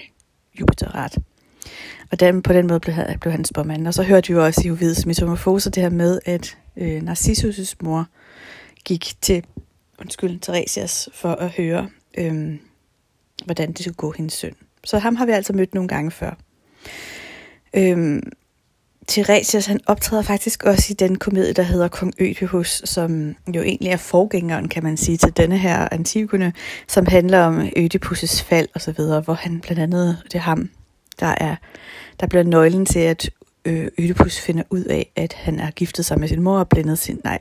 Jupiter 0.60 0.96
ret. 0.96 1.18
Og 2.12 2.20
den, 2.20 2.42
på 2.42 2.54
den 2.54 2.68
måde 2.68 2.80
blev, 2.80 2.96
blev 3.22 3.32
han 3.32 3.46
spåmand. 3.46 3.88
Og 3.88 3.94
så 3.94 4.04
hørte 4.04 4.28
vi 4.28 4.34
jo 4.34 4.46
også 4.46 4.62
i 4.66 4.72
Ovids 4.72 5.06
Metamorfose 5.06 5.70
det 5.70 5.84
her 5.84 5.90
med, 5.90 6.20
at 6.26 6.58
øh, 6.78 7.02
Narcissus' 7.02 7.74
mor 7.82 8.08
gik 8.86 9.14
til 9.22 9.44
undskyld, 10.00 10.40
Theresias 10.40 11.10
for 11.14 11.32
at 11.32 11.50
høre, 11.50 11.90
øh, 12.18 12.60
hvordan 13.46 13.72
det 13.72 13.80
skulle 13.80 13.96
gå 13.96 14.12
hendes 14.12 14.34
søn. 14.34 14.54
Så 14.84 15.00
ham 15.00 15.16
har 15.16 15.26
vi 15.26 15.32
altså 15.32 15.54
mødt 15.54 15.74
nogle 15.74 15.88
gange 15.88 16.12
før. 16.12 16.38
Øh, 17.74 18.22
Theresias 19.08 19.66
han 19.66 19.80
optræder 19.86 20.24
faktisk 20.24 20.64
også 20.64 20.88
i 20.90 20.94
den 20.94 21.16
komedie, 21.16 21.54
der 21.54 21.64
hedder 21.64 21.88
Kong 21.88 22.14
Ødipus, 22.20 22.82
som 22.86 23.36
jo 23.56 23.62
egentlig 23.62 23.92
er 23.92 23.98
forgængeren, 23.98 24.70
kan 24.70 24.84
man 24.84 24.98
sige, 24.98 25.18
til 25.18 25.38
denne 25.38 25.58
her 25.58 25.88
Antigone, 25.92 26.54
som 26.88 27.06
handler 27.06 27.40
om 27.40 27.62
Ødipus' 27.78 28.44
fald 28.44 28.68
og 28.76 28.82
så 28.82 28.92
videre, 28.92 29.22
hvor 29.22 29.34
han 29.34 29.60
blandt 29.60 29.82
andet, 29.82 30.18
det 30.24 30.36
er 30.36 30.40
ham, 30.40 30.70
der 31.20 31.36
er 31.38 31.56
der 32.20 32.28
bliver 32.28 32.44
nøglen 32.44 32.86
til, 32.86 33.00
at 33.00 33.30
øh, 33.66 33.88
Ødipus 33.98 34.40
finder 34.40 34.64
ud 34.70 34.84
af, 34.84 35.12
at 35.16 35.34
han 35.34 35.60
er 35.60 35.72
giftet 35.72 36.06
sig 36.06 36.20
med 36.20 36.28
sin 36.28 36.42
mor 36.42 36.60
og 36.60 36.70
blændet 36.70 37.00
sin... 37.00 37.22
Nej, 37.24 37.40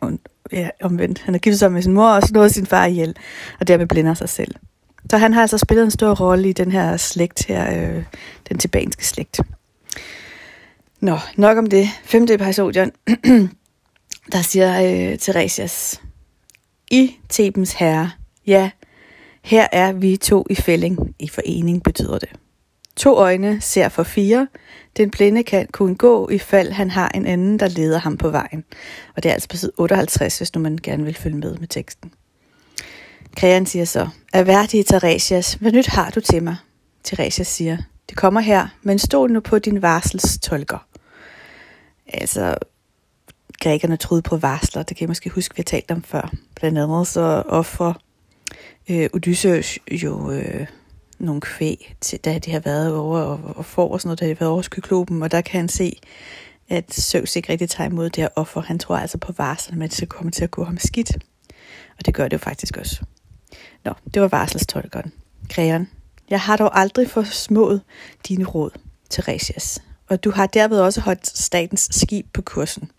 ja, 0.52 0.68
omvendt. 0.82 1.22
Han 1.24 1.34
er 1.34 1.38
giftet 1.38 1.58
sig 1.58 1.72
med 1.72 1.82
sin 1.82 1.92
mor 1.92 2.10
og 2.10 2.22
slået 2.22 2.54
sin 2.54 2.66
far 2.66 2.86
ihjel, 2.86 3.16
og 3.60 3.68
dermed 3.68 3.86
blænder 3.86 4.14
sig 4.14 4.28
selv. 4.28 4.54
Så 5.10 5.18
han 5.18 5.34
har 5.34 5.40
altså 5.40 5.58
spillet 5.58 5.84
en 5.84 5.90
stor 5.90 6.14
rolle 6.14 6.48
i 6.48 6.52
den 6.52 6.72
her 6.72 6.96
slægt 6.96 7.46
her, 7.46 7.96
øh, 7.96 8.04
den 8.48 8.58
tibanske 8.58 9.06
slægt. 9.06 9.40
Nå, 11.00 11.18
nok 11.36 11.58
om 11.58 11.66
det. 11.66 11.88
Femte 12.04 12.34
episodion, 12.34 12.90
der 14.32 14.42
siger 14.42 14.82
øh, 14.82 15.18
Theresias, 15.18 16.02
I 16.90 17.16
Thebens 17.30 17.72
herre, 17.72 18.10
ja, 18.46 18.70
her 19.42 19.66
er 19.72 19.92
vi 19.92 20.16
to 20.16 20.46
i 20.50 20.54
fælling. 20.54 21.14
I 21.18 21.28
forening 21.28 21.82
betyder 21.82 22.18
det. 22.18 22.28
To 22.98 23.16
øjne 23.16 23.60
ser 23.60 23.88
for 23.88 24.02
fire. 24.02 24.48
Den 24.96 25.10
blinde 25.10 25.42
kan 25.42 25.66
kun 25.72 25.96
gå, 25.96 26.28
i 26.28 26.38
fald 26.38 26.72
han 26.72 26.90
har 26.90 27.08
en 27.14 27.26
anden, 27.26 27.58
der 27.58 27.68
leder 27.68 27.98
ham 27.98 28.16
på 28.16 28.30
vejen. 28.30 28.64
Og 29.16 29.22
det 29.22 29.28
er 29.28 29.32
altså 29.32 29.48
på 29.48 29.56
side 29.56 29.72
58, 29.76 30.38
hvis 30.38 30.54
nu 30.54 30.60
man 30.60 30.78
gerne 30.82 31.04
vil 31.04 31.14
følge 31.14 31.36
med 31.36 31.56
med 31.56 31.68
teksten. 31.68 32.12
Krean 33.36 33.66
siger 33.66 33.84
så, 33.84 34.08
Erværdige 34.32 34.84
Theresias, 34.84 35.54
hvad 35.54 35.72
nyt 35.72 35.86
har 35.86 36.10
du 36.10 36.20
til 36.20 36.42
mig? 36.42 36.56
Theresias 37.04 37.46
siger, 37.46 37.76
det 38.08 38.16
kommer 38.16 38.40
her, 38.40 38.68
men 38.82 38.98
stol 38.98 39.32
nu 39.32 39.40
på 39.40 39.58
din 39.58 39.82
varsels 39.82 40.38
tolker. 40.38 40.86
Altså, 42.06 42.56
grækerne 43.60 43.96
troede 43.96 44.22
på 44.22 44.36
varsler, 44.36 44.82
det 44.82 44.96
kan 44.96 45.04
jeg 45.04 45.10
måske 45.10 45.30
huske, 45.30 45.56
vi 45.56 45.60
har 45.60 45.64
talt 45.64 45.90
om 45.90 46.02
før. 46.02 46.32
Blandt 46.56 46.78
andet 46.78 47.06
så 47.06 47.42
offer 47.46 47.92
øh, 48.88 49.10
Odysseus 49.14 49.78
jo 49.90 50.30
øh, 50.30 50.66
nogle 51.18 51.40
kvæg, 51.40 51.96
til, 52.00 52.18
da 52.18 52.38
de 52.38 52.50
har 52.50 52.60
været 52.60 52.94
over 52.94 53.18
og, 53.18 53.40
og 53.56 53.64
får 53.64 53.92
og 53.92 54.00
sådan 54.00 54.08
noget, 54.08 54.20
da 54.20 54.24
de 54.24 54.30
har 54.30 54.36
været 54.40 54.52
over 54.52 54.62
skyklopen, 54.62 55.22
og 55.22 55.30
der 55.30 55.40
kan 55.40 55.60
han 55.60 55.68
se, 55.68 56.00
at 56.68 56.94
Søvs 56.94 57.36
ikke 57.36 57.52
rigtig 57.52 57.70
tager 57.70 57.90
imod 57.90 58.10
det 58.10 58.22
her 58.22 58.28
offer. 58.36 58.60
Han 58.60 58.78
tror 58.78 58.96
altså 58.96 59.18
på 59.18 59.32
varsel, 59.32 59.82
at 59.82 59.96
det 60.00 60.08
kommer 60.08 60.30
til 60.30 60.44
at 60.44 60.50
gå 60.50 60.64
ham 60.64 60.78
skidt. 60.78 61.16
Og 61.98 62.06
det 62.06 62.14
gør 62.14 62.24
det 62.24 62.32
jo 62.32 62.38
faktisk 62.38 62.76
også. 62.76 63.02
Nå, 63.84 63.92
det 64.14 64.22
var 64.22 64.28
varselstolkeren. 64.28 65.12
Kræren. 65.50 65.90
Jeg 66.30 66.40
har 66.40 66.56
dog 66.56 66.78
aldrig 66.78 67.10
forsmået 67.10 67.82
dine 68.28 68.44
råd, 68.44 68.70
Theresias. 69.10 69.82
Og 70.08 70.24
du 70.24 70.30
har 70.30 70.46
derved 70.46 70.80
også 70.80 71.00
holdt 71.00 71.26
statens 71.26 71.88
skib 71.90 72.26
på 72.32 72.42
kursen. 72.42 72.90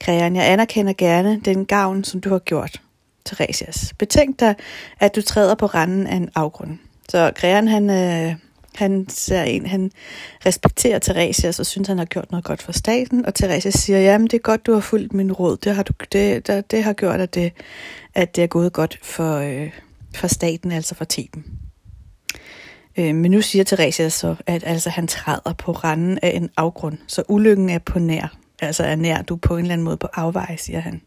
Kræren, 0.00 0.36
jeg 0.36 0.52
anerkender 0.52 0.92
gerne 0.98 1.40
den 1.44 1.66
gavn, 1.66 2.04
som 2.04 2.20
du 2.20 2.28
har 2.28 2.38
gjort, 2.38 2.80
Theresias. 3.26 3.94
Betænk 3.98 4.40
dig, 4.40 4.54
at 5.00 5.16
du 5.16 5.22
træder 5.22 5.54
på 5.54 5.66
randen 5.66 6.06
af 6.06 6.16
en 6.16 6.30
afgrund. 6.34 6.78
Så 7.08 7.32
Græren, 7.36 7.68
han, 7.68 7.90
øh, 7.90 8.34
han 8.74 9.06
ser 9.08 9.42
en, 9.42 9.66
han 9.66 9.90
respekterer 10.46 10.98
Theresia, 10.98 11.52
og 11.58 11.66
synes, 11.66 11.88
han 11.88 11.98
har 11.98 12.04
gjort 12.04 12.30
noget 12.30 12.44
godt 12.44 12.62
for 12.62 12.72
staten. 12.72 13.26
Og 13.26 13.34
Theresia 13.34 13.70
siger, 13.70 13.98
jamen 13.98 14.26
det 14.26 14.34
er 14.34 14.42
godt, 14.42 14.66
du 14.66 14.72
har 14.72 14.80
fulgt 14.80 15.12
min 15.12 15.32
råd. 15.32 15.56
Det 15.56 15.74
har, 15.74 15.82
du, 15.82 15.92
det, 16.12 16.46
det, 16.46 16.70
det 16.70 16.84
har 16.84 16.92
gjort, 16.92 17.20
at 17.20 17.34
det, 17.34 17.52
at 18.14 18.36
det 18.36 18.44
er 18.44 18.48
gået 18.48 18.72
godt 18.72 18.98
for, 19.02 19.36
øh, 19.36 19.70
for 20.14 20.26
staten, 20.26 20.72
altså 20.72 20.94
for 20.94 21.06
Theben. 21.08 21.44
Øh, 22.96 23.14
men 23.14 23.30
nu 23.30 23.42
siger 23.42 23.64
Theresia 23.64 24.08
så, 24.08 24.34
at 24.46 24.62
altså, 24.66 24.90
han 24.90 25.06
træder 25.06 25.52
på 25.58 25.72
randen 25.72 26.18
af 26.22 26.32
en 26.34 26.50
afgrund, 26.56 26.98
så 27.06 27.22
ulykken 27.28 27.70
er 27.70 27.78
på 27.78 27.98
nær. 27.98 28.36
Altså 28.60 28.84
er 28.84 28.96
nær, 28.96 29.22
du 29.22 29.36
på 29.36 29.56
en 29.56 29.60
eller 29.60 29.72
anden 29.72 29.84
måde 29.84 29.96
på 29.96 30.08
afvej, 30.14 30.56
siger 30.56 30.80
han. 30.80 31.00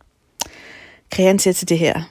Krean 1.12 1.40
siger 1.40 1.54
til 1.54 1.70
det 1.70 1.80
her, 1.80 2.02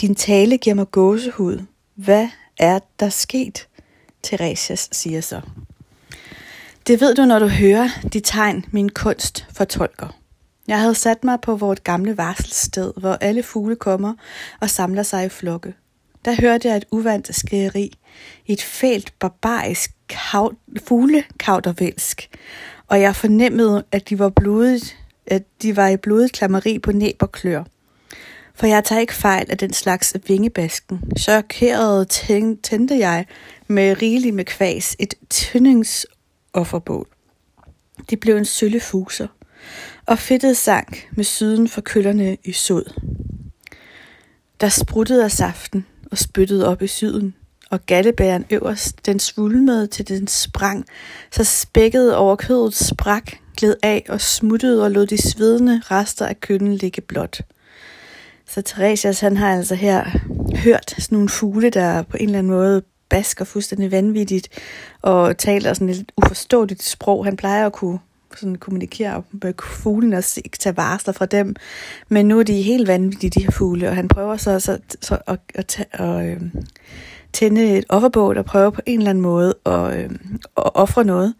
din 0.00 0.14
tale 0.14 0.58
giver 0.58 0.74
mig 0.74 0.90
gåsehud. 0.90 1.62
Hvad 1.94 2.28
er 2.60 2.78
der 3.00 3.08
sket? 3.08 3.68
Theresias 4.22 4.88
siger 4.92 5.20
så. 5.20 5.40
Det 6.86 7.00
ved 7.00 7.14
du, 7.14 7.24
når 7.24 7.38
du 7.38 7.46
hører 7.48 7.88
de 8.12 8.20
tegn, 8.20 8.64
min 8.70 8.88
kunst 8.88 9.46
fortolker. 9.52 10.16
Jeg 10.68 10.80
havde 10.80 10.94
sat 10.94 11.24
mig 11.24 11.40
på 11.40 11.56
vort 11.56 11.84
gamle 11.84 12.16
varselssted, 12.16 12.92
hvor 12.96 13.12
alle 13.12 13.42
fugle 13.42 13.76
kommer 13.76 14.14
og 14.60 14.70
samler 14.70 15.02
sig 15.02 15.26
i 15.26 15.28
flokke. 15.28 15.74
Der 16.24 16.40
hørte 16.40 16.68
jeg 16.68 16.76
et 16.76 16.84
uvandt 16.90 17.34
skæri, 17.34 17.92
et 18.46 18.62
fælt 18.62 19.12
barbarisk 19.18 19.90
kav- 20.08 20.56
fuglekautervælsk, 20.86 22.28
og 22.88 23.00
jeg 23.00 23.16
fornemmede, 23.16 23.84
at 23.92 24.08
de 24.08 24.18
var 24.18 24.28
blodet, 24.28 24.96
at 25.26 25.42
de 25.62 25.76
var 25.76 25.88
i 25.88 25.96
blodet 25.96 26.32
klammeri 26.32 26.78
på 26.78 26.92
næb 26.92 27.22
og 27.22 27.32
klør. 27.32 27.64
For 28.60 28.66
jeg 28.66 28.84
tager 28.84 29.00
ikke 29.00 29.14
fejl 29.14 29.46
af 29.50 29.58
den 29.58 29.72
slags 29.72 30.16
vingebasken. 30.26 31.00
Chokeret 31.18 32.08
tændte 32.62 32.98
jeg 32.98 33.26
med 33.66 34.02
rigeligt 34.02 34.34
med 34.34 34.44
kvæs 34.44 34.96
et 34.98 35.14
tyndingsofferbål. 35.30 37.08
Det 38.10 38.20
blev 38.20 38.36
en 38.36 38.44
sølle 38.44 38.80
fuser, 38.80 39.26
og 40.06 40.18
fedtet 40.18 40.56
sank 40.56 41.08
med 41.12 41.24
syden 41.24 41.68
for 41.68 41.80
køllerne 41.80 42.36
i 42.44 42.52
sod. 42.52 43.00
Der 44.60 44.68
spruttede 44.68 45.24
af 45.24 45.30
saften 45.30 45.86
og 46.10 46.18
spyttede 46.18 46.68
op 46.68 46.82
i 46.82 46.86
syden, 46.86 47.34
og 47.70 47.86
gallebæren 47.86 48.44
øverst, 48.50 49.06
den 49.06 49.20
svulmede 49.20 49.86
til 49.86 50.08
den 50.08 50.26
sprang, 50.26 50.86
så 51.32 51.44
spækket 51.44 52.14
over 52.16 52.36
kødet 52.36 52.74
sprak, 52.74 53.32
gled 53.56 53.76
af 53.82 54.06
og 54.08 54.20
smuttede 54.20 54.84
og 54.84 54.90
lod 54.90 55.06
de 55.06 55.30
svedende 55.30 55.82
rester 55.90 56.26
af 56.26 56.40
kønnen 56.40 56.74
ligge 56.74 57.00
blot. 57.00 57.40
Så 58.50 58.62
Theresias, 58.62 59.20
han 59.20 59.36
har 59.36 59.56
altså 59.56 59.74
her 59.74 60.04
hørt 60.56 60.94
sådan 60.98 61.16
nogle 61.16 61.28
fugle, 61.28 61.70
der 61.70 62.02
på 62.02 62.16
en 62.16 62.24
eller 62.24 62.38
anden 62.38 62.52
måde 62.52 62.82
basker 63.08 63.44
fuldstændig 63.44 63.92
vanvittigt 63.92 64.48
og 65.02 65.38
taler 65.38 65.72
sådan 65.74 65.88
et 65.88 66.12
uforståeligt 66.16 66.82
sprog. 66.82 67.24
Han 67.24 67.36
plejer 67.36 67.66
at 67.66 67.72
kunne 67.72 67.98
sådan 68.36 68.54
kommunikere 68.54 69.22
med 69.32 69.54
fuglene 69.62 70.16
og 70.16 70.24
se, 70.24 70.42
tage 70.60 70.76
varsler 70.76 71.12
fra 71.12 71.26
dem. 71.26 71.56
Men 72.08 72.28
nu 72.28 72.38
er 72.38 72.42
de 72.42 72.62
helt 72.62 72.88
vanvittige, 72.88 73.30
de 73.30 73.44
her 73.44 73.50
fugle, 73.50 73.88
og 73.88 73.96
han 73.96 74.08
prøver 74.08 74.36
så, 74.36 74.60
så, 74.60 74.78
så 75.00 75.18
at, 75.26 75.38
at, 75.54 75.86
at, 75.92 76.00
at 76.00 76.26
øh, 76.26 76.40
tænde 77.32 77.78
et 77.78 77.84
offerbål 77.88 78.38
og 78.38 78.44
prøve 78.44 78.72
på 78.72 78.80
en 78.86 78.98
eller 78.98 79.10
anden 79.10 79.22
måde 79.22 79.54
at, 79.66 79.96
øh, 79.96 80.10
at 80.56 80.74
ofre 80.74 81.04
noget. 81.04 81.34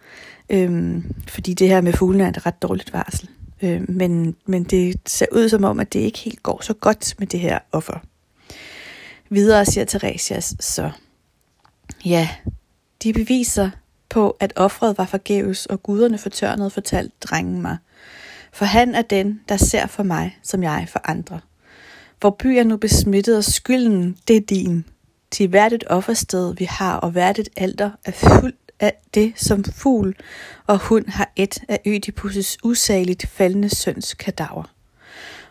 Øh, 0.50 1.02
fordi 1.28 1.54
det 1.54 1.68
her 1.68 1.80
med 1.80 1.92
fuglene 1.92 2.24
er 2.24 2.28
et 2.28 2.46
ret 2.46 2.62
dårligt 2.62 2.92
varsel. 2.92 3.28
Øh, 3.62 3.90
men, 3.90 4.36
men 4.46 4.64
det 4.64 4.96
ser 5.06 5.26
ud 5.32 5.48
som 5.48 5.64
om, 5.64 5.80
at 5.80 5.92
det 5.92 6.00
ikke 6.00 6.18
helt 6.18 6.42
går 6.42 6.60
så 6.62 6.74
godt 6.74 7.14
med 7.18 7.26
det 7.26 7.40
her 7.40 7.58
offer. 7.72 7.98
Videre 9.28 9.64
siger 9.64 9.84
Theresias 9.84 10.54
så, 10.60 10.90
ja, 12.04 12.28
de 13.02 13.12
beviser 13.12 13.70
på, 14.08 14.36
at 14.40 14.52
offret 14.56 14.98
var 14.98 15.04
forgæves, 15.04 15.66
og 15.66 15.82
guderne 15.82 16.18
fortørnede, 16.18 16.70
fortalte 16.70 17.16
drengen 17.20 17.62
mig. 17.62 17.76
For 18.52 18.64
han 18.64 18.94
er 18.94 19.02
den, 19.02 19.40
der 19.48 19.56
ser 19.56 19.86
for 19.86 20.02
mig, 20.02 20.38
som 20.42 20.62
jeg 20.62 20.86
for 20.88 21.00
andre. 21.04 21.40
Hvor 22.20 22.30
by 22.30 22.46
er 22.46 22.64
nu 22.64 22.76
besmittet, 22.76 23.36
og 23.36 23.44
skylden, 23.44 24.16
det 24.28 24.36
er 24.36 24.40
din. 24.40 24.84
Til 25.30 25.48
hvert 25.48 25.72
et 25.72 25.84
offersted, 25.86 26.54
vi 26.54 26.64
har, 26.64 26.96
og 26.96 27.10
hvert 27.10 27.38
et 27.38 27.48
alter, 27.56 27.90
er 28.04 28.12
fuldt 28.12 28.69
af 28.80 28.92
det, 29.14 29.32
som 29.36 29.64
fugl 29.64 30.14
og 30.66 30.78
hund 30.78 31.08
har 31.08 31.32
et 31.36 31.58
af 31.68 31.80
Ødipus' 31.86 32.56
usageligt 32.64 33.26
faldende 33.26 33.68
søns 33.68 34.14
kadaver. 34.14 34.70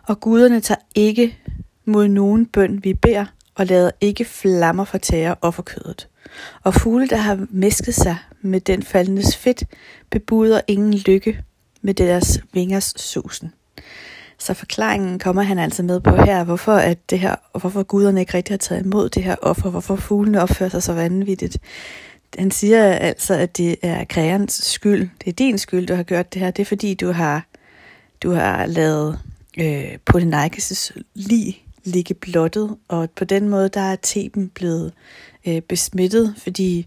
Og 0.03 0.19
guderne 0.19 0.61
tager 0.61 0.81
ikke 0.95 1.37
mod 1.85 2.07
nogen 2.07 2.45
bøn, 2.45 2.83
vi 2.83 2.93
beder, 2.93 3.25
og 3.55 3.65
lader 3.65 3.91
ikke 4.01 4.25
flammer 4.25 4.83
fortære 4.83 5.35
offerkødet. 5.41 6.07
Og 6.63 6.73
fugle, 6.73 7.07
der 7.07 7.17
har 7.17 7.45
mæsket 7.49 7.95
sig 7.95 8.17
med 8.41 8.61
den 8.61 8.83
faldendes 8.83 9.37
fedt, 9.37 9.63
bebuder 10.09 10.61
ingen 10.67 10.93
lykke 10.93 11.43
med 11.81 11.93
deres 11.93 12.39
vingers 12.53 12.93
susen. 12.97 13.53
Så 14.37 14.53
forklaringen 14.53 15.19
kommer 15.19 15.41
han 15.41 15.59
altså 15.59 15.83
med 15.83 15.99
på 15.99 16.15
her, 16.15 16.43
hvorfor, 16.43 16.73
at 16.73 17.09
det 17.09 17.19
her, 17.19 17.35
hvorfor 17.59 17.83
guderne 17.83 18.19
ikke 18.19 18.33
rigtig 18.33 18.53
har 18.53 18.57
taget 18.57 18.85
imod 18.85 19.09
det 19.09 19.23
her 19.23 19.35
offer, 19.41 19.69
hvorfor 19.69 19.95
fuglene 19.95 20.41
opfører 20.41 20.69
sig 20.69 20.83
så 20.83 20.93
vanvittigt. 20.93 21.57
Han 22.37 22.51
siger 22.51 22.93
altså, 22.93 23.33
at 23.33 23.57
det 23.57 23.75
er 23.81 24.03
kreerens 24.03 24.53
skyld. 24.53 25.09
Det 25.19 25.27
er 25.27 25.31
din 25.31 25.57
skyld, 25.57 25.87
du 25.87 25.93
har 25.93 26.03
gjort 26.03 26.33
det 26.33 26.41
her. 26.41 26.51
Det 26.51 26.61
er 26.61 26.65
fordi, 26.65 26.93
du 26.93 27.11
har, 27.11 27.45
du 28.23 28.31
har 28.31 28.65
lavet 28.65 29.19
øh, 29.59 29.97
Polynikes 30.05 30.91
lig 31.13 31.63
ligge 31.83 32.13
blottet, 32.13 32.77
og 32.87 33.09
på 33.15 33.25
den 33.25 33.49
måde 33.49 33.69
der 33.69 33.81
er 33.81 33.95
teben 33.95 34.49
blevet 34.49 34.93
øh, 35.47 35.61
besmittet, 35.61 36.35
fordi 36.37 36.85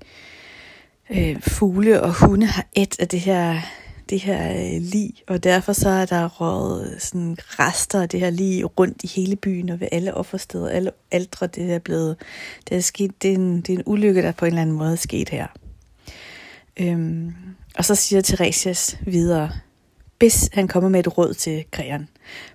øh, 1.11 1.41
fugle 1.41 2.03
og 2.03 2.15
hunde 2.15 2.47
har 2.47 2.67
et 2.73 3.01
af 3.01 3.09
det 3.09 3.21
her 3.21 3.61
det 4.13 4.21
her 4.21 4.53
øh, 4.53 4.81
lig, 4.81 5.15
og 5.27 5.45
derfor 5.45 5.73
så 5.73 5.89
er 5.89 6.07
der 6.07 6.29
røget 6.29 6.93
øh, 6.93 7.01
sådan 7.01 7.37
rester 7.41 8.03
af 8.03 8.09
det 8.09 8.21
her 8.21 8.31
lig 8.31 8.79
rundt 8.81 9.05
i 9.05 9.07
hele 9.07 9.37
byen 9.37 9.71
og 9.71 9.81
ved 9.81 9.89
alle 9.93 10.15
offersteder, 10.15 10.69
alle 10.69 10.91
ældre, 11.13 11.47
det 11.47 11.73
er 11.73 11.79
blevet, 11.79 12.17
det 12.69 12.77
er 12.77 12.81
sket, 12.81 13.23
det 13.23 13.31
er, 13.31 13.35
en, 13.35 13.61
det 13.61 13.73
er 13.73 13.77
en 13.77 13.83
ulykke, 13.87 14.23
der 14.23 14.33
på 14.33 14.45
en 14.45 14.49
eller 14.49 14.63
anden 14.63 14.77
måde 14.77 14.93
er 14.93 14.97
sket 14.97 15.29
her. 15.29 15.47
Øhm, 16.77 17.35
og 17.79 17.85
så 17.85 17.95
siger 17.95 18.23
Theresias 18.23 18.99
videre, 19.07 19.51
bis 20.19 20.51
han 20.53 20.69
kommer 20.69 20.91
med 20.91 21.01
et 21.01 21.19
råd 21.19 21.35
til 21.35 21.65
Græren. 21.71 22.09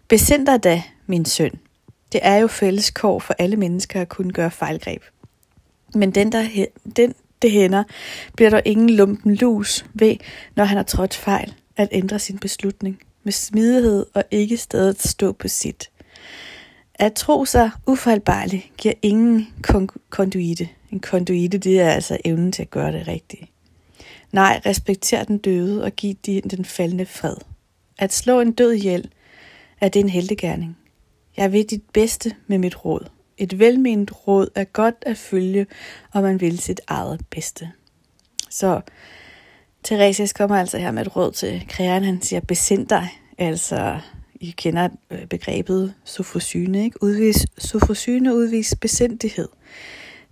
Besind 0.08 0.46
dig 0.46 0.64
da, 0.64 0.84
min 1.08 1.26
søn. 1.26 1.52
Det 2.12 2.20
er 2.24 2.36
jo 2.36 2.48
fælles 2.48 2.90
kår 2.90 3.20
for 3.20 3.36
alle 3.40 3.56
mennesker 3.56 4.02
at 4.02 4.10
kunne 4.10 4.34
gøre 4.34 4.52
fejlgreb. 4.52 5.02
Men 5.94 6.12
den, 6.12 6.32
der, 6.32 6.66
den 6.96 7.14
det 7.42 7.52
hænder, 7.52 7.84
bliver 8.36 8.50
der 8.50 8.62
ingen 8.66 8.90
lumpen 8.90 9.36
lus 9.36 9.86
ved, 9.94 10.16
når 10.56 10.64
han 10.64 10.78
har 10.78 10.84
trådt 10.84 11.14
fejl, 11.14 11.54
at 11.78 11.90
ændre 11.92 12.20
sin 12.20 12.38
beslutning 12.40 13.00
med 13.24 13.32
smidighed 13.32 14.06
og 14.14 14.24
ikke 14.32 14.58
stedet 14.58 15.02
stå 15.02 15.32
på 15.32 15.48
sit. 15.48 15.90
At 16.96 17.14
tro 17.14 17.46
sig 17.46 17.72
ufejlbarlig 17.88 18.72
giver 18.78 18.94
ingen 19.02 19.48
konduite. 20.10 20.70
En 20.92 21.00
konduite, 21.00 21.58
det 21.58 21.80
er 21.80 21.90
altså 21.90 22.18
evnen 22.26 22.52
til 22.52 22.62
at 22.62 22.70
gøre 22.70 22.92
det 22.92 23.08
rigtigt. 23.08 23.44
Nej, 24.32 24.62
respekter 24.66 25.24
den 25.24 25.38
døde 25.38 25.84
og 25.84 25.92
giv 25.92 26.16
den 26.26 26.66
faldende 26.66 27.06
fred. 27.06 27.36
At 27.98 28.14
slå 28.14 28.42
en 28.42 28.52
død 28.52 28.72
ihjel, 28.72 29.10
er 29.82 29.90
det 29.90 30.00
en 30.00 30.10
heldegærning. 30.10 30.78
Jeg 31.38 31.52
vil 31.52 31.70
dit 31.70 31.84
bedste 31.94 32.36
med 32.48 32.58
mit 32.58 32.86
råd. 32.86 33.08
Et 33.38 33.60
velment 33.60 34.28
råd 34.28 34.48
er 34.56 34.64
godt 34.64 34.96
at 35.02 35.18
følge, 35.18 35.68
og 36.14 36.24
man 36.24 36.42
vil 36.42 36.60
sit 36.60 36.82
eget 36.88 37.22
bedste. 37.30 37.72
Så 38.50 38.82
Theresias 39.84 40.34
kommer 40.34 40.58
altså 40.58 40.78
her 40.78 40.92
med 40.92 41.06
et 41.06 41.16
råd 41.16 41.32
til 41.32 41.66
kreeren. 41.70 42.04
Han 42.04 42.22
siger, 42.22 42.40
besind 42.40 42.88
dig. 42.88 43.10
Altså, 43.38 44.00
I 44.36 44.54
kender 44.58 44.90
øh, 45.12 45.26
begrebet 45.26 45.94
sofrosyne, 46.04 46.84
ikke? 46.84 47.04
Udvis, 47.04 47.46
sofrosyne 47.58 48.36
udvis 48.36 48.76
besindighed. 48.82 49.48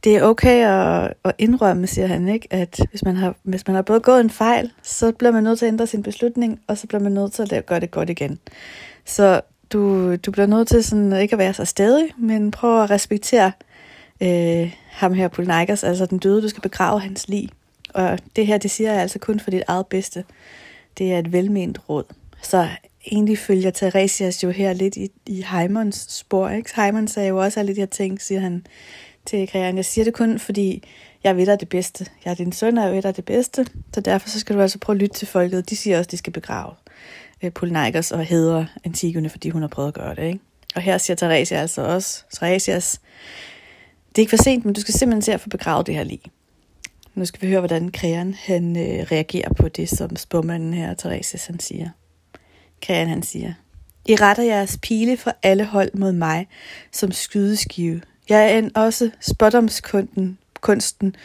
Det 0.03 0.15
er 0.15 0.23
okay 0.23 0.65
at, 0.65 1.13
at 1.23 1.31
indrømme, 1.37 1.87
siger 1.87 2.07
han, 2.07 2.27
ikke? 2.27 2.47
at 2.53 2.79
hvis 2.89 3.03
man, 3.03 3.15
har, 3.15 3.35
hvis 3.43 3.67
man 3.67 3.75
har 3.75 3.81
både 3.81 3.99
gået 3.99 4.21
en 4.21 4.29
fejl, 4.29 4.71
så 4.83 5.11
bliver 5.11 5.31
man 5.31 5.43
nødt 5.43 5.59
til 5.59 5.65
at 5.65 5.71
ændre 5.71 5.87
sin 5.87 6.03
beslutning, 6.03 6.59
og 6.67 6.77
så 6.77 6.87
bliver 6.87 7.01
man 7.01 7.11
nødt 7.11 7.33
til 7.33 7.53
at 7.53 7.65
gøre 7.65 7.79
det 7.79 7.91
godt 7.91 8.09
igen. 8.09 8.39
Så 9.05 9.41
du, 9.75 10.15
du 10.15 10.31
bliver 10.31 10.45
nødt 10.47 10.67
til 10.67 10.83
sådan 10.83 11.21
ikke 11.21 11.33
at 11.33 11.39
være 11.39 11.53
så 11.53 11.65
stedig, 11.65 12.07
men 12.17 12.51
prøv 12.51 12.83
at 12.83 12.89
respektere 12.89 13.51
øh, 14.21 14.73
ham 14.89 15.13
her, 15.13 15.27
Polynikos, 15.27 15.83
altså 15.83 16.05
den 16.05 16.17
døde, 16.17 16.41
du 16.41 16.49
skal 16.49 16.61
begrave 16.61 16.99
hans 16.99 17.27
lig. 17.27 17.49
Og 17.93 18.19
det 18.35 18.47
her, 18.47 18.57
det 18.57 18.71
siger 18.71 18.91
jeg 18.91 19.01
altså 19.01 19.19
kun 19.19 19.39
for 19.39 19.51
dit 19.51 19.63
eget 19.67 19.87
bedste. 19.87 20.23
Det 20.97 21.13
er 21.13 21.19
et 21.19 21.31
velment 21.31 21.79
råd. 21.89 22.03
Så 22.41 22.67
egentlig 23.11 23.37
følger 23.37 23.71
Theresias 23.71 24.43
jo 24.43 24.49
her 24.49 24.73
lidt 24.73 24.95
i, 24.95 25.09
i 25.25 25.45
Heimons 25.51 26.07
spor. 26.09 26.49
Ikke? 26.49 26.81
Heimon 26.81 27.07
sagde 27.07 27.29
jo 27.29 27.37
også 27.43 27.59
alle 27.59 27.75
de 27.75 27.79
her 27.79 27.85
ting, 27.85 28.21
siger 28.21 28.39
han 28.39 28.65
til 29.25 29.49
Græren. 29.51 29.77
Jeg 29.77 29.85
siger 29.85 30.05
det 30.05 30.13
kun, 30.13 30.39
fordi 30.39 30.83
jeg 31.23 31.37
ved 31.37 31.45
dig 31.45 31.59
det 31.59 31.69
bedste. 31.69 32.05
Jeg 32.25 32.31
er 32.31 32.35
din 32.35 32.51
søn, 32.51 32.77
og 32.77 32.85
jeg 32.85 32.93
ved 32.93 33.01
dig 33.01 33.15
det 33.15 33.25
bedste. 33.25 33.65
Så 33.93 34.01
derfor 34.01 34.29
så 34.29 34.39
skal 34.39 34.55
du 34.55 34.61
altså 34.61 34.79
prøve 34.79 34.95
at 34.95 35.01
lytte 35.01 35.15
til 35.15 35.27
folket. 35.27 35.69
De 35.69 35.75
siger 35.75 35.97
også, 35.97 36.07
at 36.07 36.11
de 36.11 36.17
skal 36.17 36.33
begrave 36.33 36.71
Øh, 37.45 37.51
Pulnikers 37.51 38.09
Polynikos 38.09 38.11
og 38.11 38.25
hedder 38.25 38.65
Antigone, 38.83 39.29
fordi 39.29 39.49
hun 39.49 39.61
har 39.61 39.67
prøvet 39.67 39.87
at 39.87 39.93
gøre 39.93 40.15
det. 40.15 40.23
Ikke? 40.23 40.39
Og 40.75 40.81
her 40.81 40.97
siger 40.97 41.15
Theresia 41.17 41.57
altså 41.57 41.81
også, 41.81 42.23
Theresias, 42.35 43.01
det 44.09 44.17
er 44.17 44.21
ikke 44.21 44.29
for 44.29 44.43
sent, 44.43 44.65
men 44.65 44.73
du 44.73 44.81
skal 44.81 44.93
simpelthen 44.93 45.21
se 45.21 45.33
at 45.33 45.41
få 45.41 45.49
begravet 45.49 45.87
det 45.87 45.95
her 45.95 46.03
lige. 46.03 46.21
Nu 47.15 47.25
skal 47.25 47.41
vi 47.41 47.47
høre, 47.47 47.59
hvordan 47.59 47.91
Krean 47.91 48.33
han 48.33 48.77
øh, 48.77 49.05
reagerer 49.11 49.53
på 49.53 49.67
det, 49.67 49.89
som 49.89 50.15
spåmanden 50.15 50.73
her, 50.73 50.93
Theresias, 50.93 51.45
han 51.45 51.59
siger. 51.59 51.89
Krean 52.81 53.07
han 53.07 53.23
siger, 53.23 53.53
I 54.05 54.15
retter 54.15 54.43
jeres 54.43 54.77
pile 54.81 55.17
fra 55.17 55.33
alle 55.43 55.65
hold 55.65 55.89
mod 55.93 56.11
mig 56.11 56.47
som 56.91 57.11
skydeskive. 57.11 58.01
Jeg 58.29 58.53
er 58.53 58.57
en 58.57 58.77
også 58.77 59.09
spottomskunsten 59.19 60.37
kunsten 60.65 61.15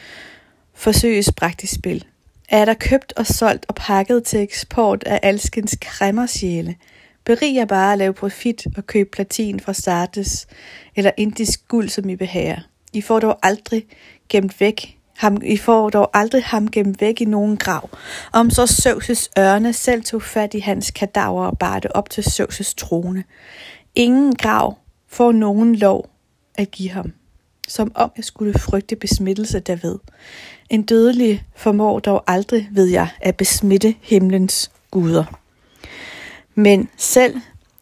forsøges 0.74 1.32
praktisk 1.36 1.74
spil 1.74 2.04
er 2.50 2.64
der 2.64 2.74
købt 2.74 3.12
og 3.16 3.26
solgt 3.26 3.66
og 3.68 3.74
pakket 3.74 4.24
til 4.24 4.40
eksport 4.40 5.04
af 5.04 5.20
alskens 5.22 5.76
kræmmersjæle. 5.80 6.74
Berig 7.24 7.54
jer 7.54 7.64
bare 7.64 7.92
at 7.92 7.98
lave 7.98 8.12
profit 8.12 8.66
og 8.76 8.86
køb 8.86 9.12
platin 9.12 9.60
fra 9.60 9.72
Sartes 9.72 10.46
eller 10.96 11.10
indisk 11.16 11.68
guld, 11.68 11.88
som 11.88 12.08
I 12.08 12.16
behager. 12.16 12.60
I 12.92 13.00
får 13.00 13.20
dog 13.20 13.38
aldrig 13.42 13.86
gemt 14.28 14.60
væk 14.60 14.96
ham, 15.16 15.38
I 15.44 15.56
får 15.56 15.90
dog 15.90 16.10
aldrig 16.14 16.44
ham 16.44 16.70
gemt 16.70 17.00
væk 17.00 17.20
i 17.20 17.24
nogen 17.24 17.56
grav. 17.56 17.90
Om 18.32 18.50
så 18.50 18.66
Søvses 18.66 19.30
ørne 19.38 19.72
selv 19.72 20.02
tog 20.02 20.22
fat 20.22 20.54
i 20.54 20.58
hans 20.58 20.90
kadaver 20.90 21.46
og 21.46 21.58
bar 21.58 21.78
det 21.78 21.92
op 21.92 22.10
til 22.10 22.24
Søvses 22.24 22.74
trone. 22.74 23.24
Ingen 23.94 24.34
grav 24.34 24.78
får 25.08 25.32
nogen 25.32 25.76
lov 25.76 26.10
at 26.54 26.70
give 26.70 26.90
ham 26.90 27.12
som 27.70 27.92
om 27.94 28.10
jeg 28.16 28.24
skulle 28.24 28.58
frygte 28.58 28.96
besmittelse 28.96 29.60
derved. 29.60 29.98
En 30.70 30.82
dødelig 30.82 31.44
formår 31.56 31.98
dog 31.98 32.24
aldrig, 32.26 32.68
ved 32.72 32.86
jeg, 32.86 33.08
at 33.20 33.36
besmitte 33.36 33.94
himlens 34.00 34.70
guder. 34.90 35.24
Men 36.54 36.88
selv 36.96 37.36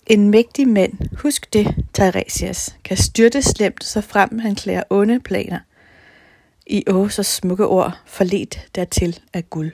en 0.07 0.31
mægtig 0.31 0.69
mand, 0.69 0.93
husk 1.17 1.53
det, 1.53 1.75
Tiresias, 1.95 2.77
kan 2.85 2.97
styrte 2.97 3.43
slemt, 3.43 3.85
så 3.85 4.01
frem 4.01 4.39
han 4.39 4.55
klæder 4.55 4.83
onde 4.91 5.21
planer. 5.21 5.59
I 6.67 6.85
åh, 6.91 7.11
så 7.11 7.23
smukke 7.23 7.67
ord, 7.67 7.99
forlet 8.07 8.69
dertil 8.75 9.21
af 9.33 9.51
guld. 9.51 9.73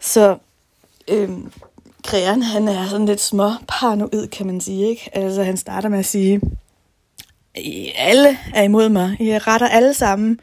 Så 0.00 0.38
øhm, 1.08 1.52
kræren, 2.04 2.42
han 2.42 2.68
er 2.68 2.88
sådan 2.88 3.06
lidt 3.06 3.20
små 3.20 3.50
paranoid, 3.68 4.28
kan 4.28 4.46
man 4.46 4.60
sige. 4.60 4.88
Ikke? 4.88 5.10
Altså, 5.12 5.42
han 5.42 5.56
starter 5.56 5.88
med 5.88 5.98
at 5.98 6.06
sige, 6.06 6.40
i 7.56 7.92
alle 7.96 8.38
er 8.54 8.62
imod 8.62 8.88
mig. 8.88 9.16
I 9.20 9.38
retter 9.38 9.68
alle 9.68 9.94
sammen 9.94 10.40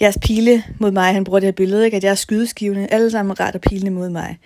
jeres 0.00 0.18
pile 0.22 0.62
mod 0.78 0.90
mig. 0.90 1.14
Han 1.14 1.24
bruger 1.24 1.40
det 1.40 1.46
her 1.46 1.52
billede, 1.52 1.84
ikke? 1.84 1.96
at 1.96 2.04
jeg 2.04 2.10
er 2.10 2.14
skydeskivende. 2.14 2.86
Alle 2.90 3.10
sammen 3.10 3.40
retter 3.40 3.60
pilene 3.60 3.90
mod 3.90 4.10
mig. 4.10 4.38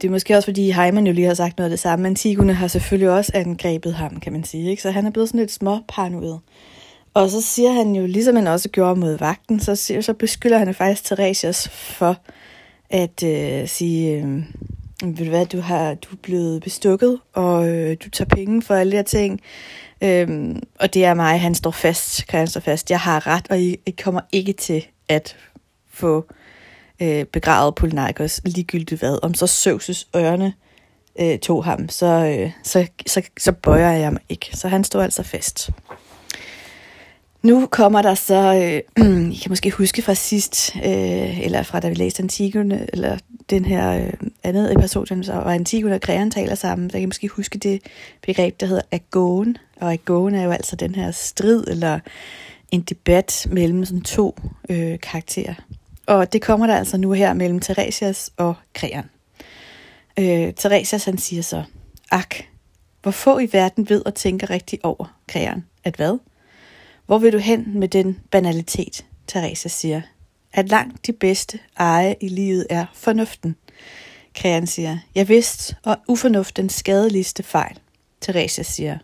Det 0.00 0.08
er 0.08 0.12
måske 0.12 0.36
også, 0.36 0.46
fordi 0.46 0.70
Heimann 0.70 1.06
jo 1.06 1.12
lige 1.12 1.26
har 1.26 1.34
sagt 1.34 1.58
noget 1.58 1.70
af 1.70 1.72
det 1.72 1.80
samme. 1.80 2.08
Antigone 2.08 2.54
har 2.54 2.68
selvfølgelig 2.68 3.10
også 3.10 3.32
angrebet 3.34 3.94
ham, 3.94 4.20
kan 4.20 4.32
man 4.32 4.44
sige. 4.44 4.70
Ikke? 4.70 4.82
Så 4.82 4.90
han 4.90 5.06
er 5.06 5.10
blevet 5.10 5.28
sådan 5.28 5.40
lidt 5.40 5.52
små 5.52 5.78
paranoid. 5.88 6.34
Og 7.14 7.30
så 7.30 7.40
siger 7.40 7.72
han 7.72 7.94
jo, 7.94 8.06
ligesom 8.06 8.36
han 8.36 8.46
også 8.46 8.68
gjorde 8.68 9.00
mod 9.00 9.18
vagten, 9.18 9.60
så, 9.60 9.76
siger, 9.76 10.00
så 10.00 10.14
beskylder 10.14 10.58
han 10.58 10.74
faktisk 10.74 11.04
Theresias 11.04 11.68
for 11.68 12.16
at 12.90 13.22
øh, 13.22 13.68
sige, 13.68 14.16
øh, 14.16 14.42
ved 15.04 15.24
du 15.24 15.30
hvad, 15.30 15.46
du, 15.46 15.60
har, 15.60 15.94
du 15.94 16.08
er 16.12 16.18
blevet 16.22 16.62
bestukket, 16.62 17.18
og 17.32 17.68
øh, 17.68 17.96
du 18.04 18.10
tager 18.10 18.28
penge 18.28 18.62
for 18.62 18.74
alle 18.74 18.90
de 18.92 18.96
her 18.96 19.02
ting. 19.02 19.40
Øhm, 20.02 20.62
og 20.80 20.94
det 20.94 21.04
er 21.04 21.14
mig, 21.14 21.40
han 21.40 21.54
står 21.54 21.70
fast, 21.70 22.26
kan 22.26 22.38
han 22.38 22.46
stå 22.46 22.60
fast. 22.60 22.90
Jeg 22.90 23.00
har 23.00 23.26
ret, 23.26 23.46
og 23.50 23.60
I, 23.60 23.76
I 23.86 23.90
kommer 23.90 24.20
ikke 24.32 24.52
til 24.52 24.86
at 25.08 25.36
få 25.90 26.26
øh, 27.00 27.24
begravet 27.24 27.74
Polynikos 27.74 28.40
ligegyldigt 28.44 29.00
hvad. 29.00 29.18
Om 29.22 29.34
så 29.34 29.46
Søvses 29.46 30.08
ørne 30.16 30.54
øh, 31.20 31.38
tog 31.38 31.64
ham, 31.64 31.88
så, 31.88 32.06
øh, 32.06 32.50
så, 32.62 32.86
så, 33.06 33.22
så 33.38 33.52
bøjer 33.52 33.92
jeg 33.92 34.12
mig 34.12 34.22
ikke. 34.28 34.50
Så 34.52 34.68
han 34.68 34.84
står 34.84 35.02
altså 35.02 35.22
fast. 35.22 35.70
Nu 37.42 37.66
kommer 37.66 38.02
der 38.02 38.14
så, 38.14 38.54
øh, 38.96 39.04
I 39.34 39.36
kan 39.36 39.48
måske 39.48 39.70
huske 39.70 40.02
fra 40.02 40.14
sidst, 40.14 40.76
øh, 40.76 41.40
eller 41.40 41.62
fra 41.62 41.80
da 41.80 41.88
vi 41.88 41.94
læste 41.94 42.22
Antigone, 42.22 42.86
eller 42.92 43.18
den 43.50 43.64
her 43.64 44.06
øh, 44.06 44.12
andet 44.42 44.72
episode, 44.72 45.24
så 45.24 45.32
var 45.32 45.52
Antigone 45.52 45.94
og 45.94 46.00
Kreon 46.00 46.30
taler 46.30 46.54
sammen, 46.54 46.88
der 46.88 46.92
kan 46.92 47.02
I 47.02 47.06
måske 47.06 47.28
huske 47.28 47.58
det 47.58 47.82
begreb, 48.26 48.60
der 48.60 48.66
hedder 48.66 48.82
agon. 48.92 49.56
Og 49.82 49.92
agon 49.92 50.34
er 50.34 50.44
jo 50.44 50.50
altså 50.50 50.76
den 50.76 50.94
her 50.94 51.10
strid, 51.10 51.64
eller 51.66 52.00
en 52.70 52.80
debat 52.80 53.46
mellem 53.50 53.84
sådan 53.84 54.02
to 54.02 54.36
øh, 54.68 55.00
karakterer. 55.00 55.54
Og 56.06 56.32
det 56.32 56.42
kommer 56.42 56.66
der 56.66 56.76
altså 56.76 56.96
nu 56.96 57.12
her 57.12 57.32
mellem 57.32 57.60
Theresias 57.60 58.32
og 58.36 58.54
Kreon. 58.74 59.04
Øh, 60.18 60.52
Theresias 60.54 61.04
han 61.04 61.18
siger 61.18 61.42
så, 61.42 61.62
ak, 62.10 62.34
hvor 63.02 63.10
få 63.10 63.38
i 63.38 63.48
verden 63.52 63.88
ved 63.88 64.02
at 64.06 64.14
tænke 64.14 64.46
rigtigt 64.46 64.84
over 64.84 65.18
Kreon. 65.28 65.64
At 65.84 65.96
hvad? 65.96 66.18
Hvor 67.06 67.18
vil 67.18 67.32
du 67.32 67.38
hen 67.38 67.78
med 67.78 67.88
den 67.88 68.20
banalitet? 68.30 69.04
Teresa 69.26 69.68
siger. 69.68 70.00
At 70.52 70.68
langt 70.68 71.06
de 71.06 71.12
bedste 71.12 71.58
eje 71.78 72.16
i 72.20 72.28
livet 72.28 72.66
er 72.70 72.86
fornuften. 72.94 73.56
Krean 74.34 74.66
siger, 74.66 74.98
jeg 75.14 75.28
vidst, 75.28 75.74
og 75.82 75.96
ufornuftens 76.08 76.72
skadeligste 76.72 77.42
fejl. 77.42 77.78
Teresa 78.20 78.62
siger, 78.62 78.98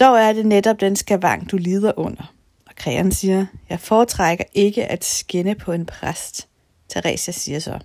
dog 0.00 0.18
er 0.18 0.32
det 0.32 0.46
netop 0.46 0.80
den 0.80 0.96
skavang, 0.96 1.50
du 1.50 1.56
lider 1.56 1.92
under. 1.96 2.34
Og 2.66 2.76
krægeren 2.76 3.12
siger, 3.12 3.46
jeg 3.68 3.80
foretrækker 3.80 4.44
ikke 4.52 4.86
at 4.86 5.04
skinne 5.04 5.54
på 5.54 5.72
en 5.72 5.86
præst. 5.86 6.48
Teresa 6.88 7.32
siger 7.32 7.58
så, 7.58 7.78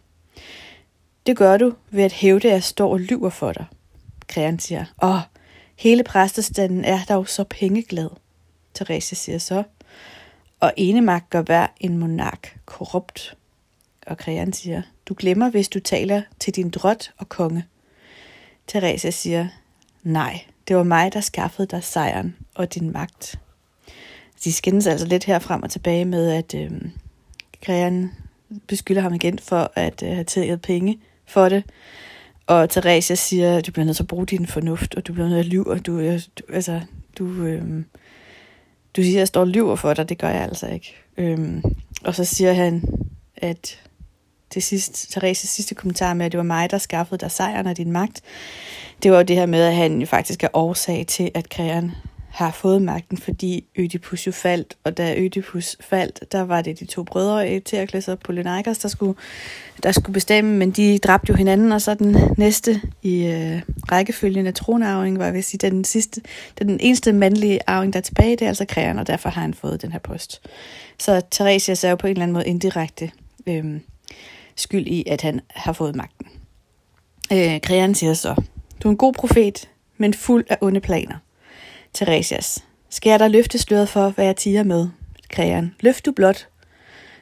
det 1.26 1.38
gør 1.38 1.58
du 1.58 1.74
ved 1.92 2.04
at 2.04 2.12
hævde, 2.12 2.48
at 2.48 2.54
jeg 2.54 2.64
står 2.64 2.92
og 2.92 3.00
lyver 3.00 3.30
for 3.30 3.52
dig. 3.52 3.66
Krægeren 4.28 4.60
siger, 4.60 4.86
åh, 5.04 5.20
hele 5.76 6.04
præstestanden 6.04 6.86
er 6.86 7.00
dog 7.10 7.28
så 7.30 7.44
pengeglad. 7.44 8.10
Teresa 8.74 9.16
siger 9.16 9.38
så. 9.38 9.64
Og 10.60 10.74
enemagt 10.78 11.30
gør 11.30 11.42
hver 11.42 11.68
en 11.80 11.98
monark 11.98 12.60
korrupt. 12.66 13.38
Og 14.08 14.18
krægeren 14.18 14.54
siger, 14.54 14.82
du 15.06 15.14
glemmer, 15.18 15.50
hvis 15.50 15.70
du 15.70 15.80
taler 15.80 16.22
til 16.40 16.56
din 16.56 16.70
drot 16.70 17.12
og 17.18 17.30
konge. 17.30 17.66
Teresa 18.68 19.10
siger, 19.10 19.48
nej, 20.04 20.40
det 20.68 20.76
var 20.76 20.84
mig, 20.84 21.14
der 21.14 21.22
skaffede 21.22 21.68
dig 21.68 21.84
sejren 21.84 22.36
og 22.56 22.74
din 22.74 22.92
magt. 22.92 23.40
De 24.44 24.54
skændes 24.54 24.88
altså 24.88 25.08
lidt 25.08 25.24
her 25.24 25.40
frem 25.40 25.64
og 25.64 25.70
tilbage 25.70 26.06
med, 26.06 26.32
at 26.32 26.54
øh, 26.56 26.72
Krean 27.62 28.12
beskylder 28.68 29.02
ham 29.02 29.14
igen 29.14 29.40
for 29.40 29.72
at 29.76 30.04
øh, 30.04 30.10
have 30.10 30.24
taget 30.24 30.62
penge 30.62 31.00
for 31.26 31.50
det. 31.50 31.64
Og 32.48 32.70
Theresia 32.70 33.16
siger, 33.16 33.62
du 33.62 33.72
bliver 33.72 33.86
nødt 33.86 33.96
til 33.96 34.04
at 34.04 34.08
bruge 34.08 34.26
din 34.26 34.48
fornuft, 34.48 34.96
og 34.96 35.08
du 35.08 35.14
bliver 35.14 35.30
nødt 35.30 35.44
til 35.44 35.50
at 35.50 35.54
lyve, 35.54 35.68
og 35.68 35.86
du, 35.86 36.00
øh, 36.00 36.22
du, 36.40 36.44
altså, 36.54 36.82
du, 37.18 37.28
øh, 37.44 37.84
du 38.96 39.02
siger, 39.04 39.16
at 39.16 39.20
jeg 39.20 39.28
står 39.28 39.42
og 39.42 39.48
lyver 39.48 39.76
for 39.76 39.94
dig, 39.94 40.10
det 40.10 40.18
gør 40.18 40.30
jeg 40.30 40.42
altså 40.42 40.68
ikke. 40.68 40.96
Øh, 41.18 41.64
og 42.04 42.16
så 42.16 42.26
siger 42.26 42.54
han, 42.54 42.84
at 43.38 43.82
det 44.56 44.64
sidste, 44.64 45.12
Thereses 45.12 45.50
sidste 45.50 45.76
kommentar 45.76 46.14
med, 46.14 46.26
at 46.26 46.32
det 46.32 46.38
var 46.38 46.44
mig, 46.44 46.72
der 46.72 46.78
skaffede 46.78 47.22
dig 47.22 47.32
sejren 47.32 47.68
og 47.68 47.78
din 47.78 47.92
magt, 47.92 48.22
det 49.04 49.12
var 49.12 49.18
jo 49.18 49.24
det 49.24 49.36
her 49.36 49.46
med, 49.46 49.64
at 49.64 49.76
han 49.76 50.00
jo 50.00 50.06
faktisk 50.06 50.44
er 50.44 50.48
årsag 50.54 51.06
til, 51.08 51.32
at 51.34 51.50
Kreon 51.50 51.92
har 52.36 52.52
fået 52.52 52.82
magten, 52.82 53.18
fordi 53.18 53.66
Ødipus 53.76 54.28
jo 54.28 54.32
faldt, 54.32 54.78
og 54.84 54.98
da 54.98 55.16
Ødipus 55.18 55.78
faldt, 55.82 56.32
der 56.32 56.42
var 56.42 56.62
det 56.62 56.80
de 56.80 56.86
to 56.86 57.04
brødre 57.04 57.50
eh, 57.50 57.56
Eteokles 57.56 58.08
og 58.08 58.20
Polynikos, 58.20 58.78
der 58.78 58.90
skulle, 58.90 59.16
der 59.84 59.92
skulle 59.92 60.14
bestemme, 60.14 60.58
men 60.58 60.72
de 60.72 61.00
dræbte 61.00 61.30
jo 61.30 61.36
hinanden, 61.36 61.72
og 61.72 61.82
så 61.82 61.94
den 61.94 62.18
næste 62.38 62.82
i 63.02 63.26
øh, 63.26 63.62
rækkefølgen 63.92 64.48
af 64.48 64.54
tronarving 64.54 65.20
var 65.20 65.32
hvis 65.32 65.56
den 65.62 65.84
sidste, 65.84 66.22
den 66.60 66.80
eneste 66.80 67.14
mandlige 67.14 67.60
arving, 67.68 67.94
der 67.94 68.00
er 68.00 68.04
tilbage, 68.04 68.32
det 68.32 68.42
er 68.42 68.48
altså 68.48 68.66
Kreon, 68.66 69.00
og 69.00 69.08
derfor 69.08 69.30
har 69.30 69.42
han 69.42 69.54
fået 69.54 69.82
den 69.82 69.92
her 69.92 70.00
post. 70.00 70.42
Så 71.00 71.22
Theresias 71.32 71.84
er 71.84 71.90
jo 71.90 71.96
på 71.96 72.08
en 72.08 72.12
eller 72.12 72.24
anden 72.24 72.34
måde 72.34 72.48
indirekte 72.48 73.12
øh, 73.48 73.80
skyld 74.56 74.88
i, 74.88 75.04
at 75.08 75.22
han 75.22 75.42
har 75.50 75.74
fået 75.74 75.96
magten. 75.96 76.28
Øh, 77.34 77.62
Kreon 77.62 77.96
siger 77.96 78.14
så, 78.14 78.36
du 78.84 78.88
er 78.88 78.92
en 78.92 78.98
god 78.98 79.14
profet, 79.14 79.70
men 79.98 80.14
fuld 80.14 80.46
af 80.50 80.58
onde 80.62 80.80
planer. 80.80 81.16
Theresias. 81.94 82.66
Skal 82.90 83.10
jeg 83.10 83.20
da 83.20 83.28
løfte 83.28 83.58
sløret 83.58 83.90
for, 83.90 84.10
hvad 84.10 84.26
jeg 84.26 84.36
tiger 84.36 84.64
med? 84.64 84.88
Krean. 85.30 85.76
Løft 85.80 86.06
du 86.06 86.12
blot 86.12 86.48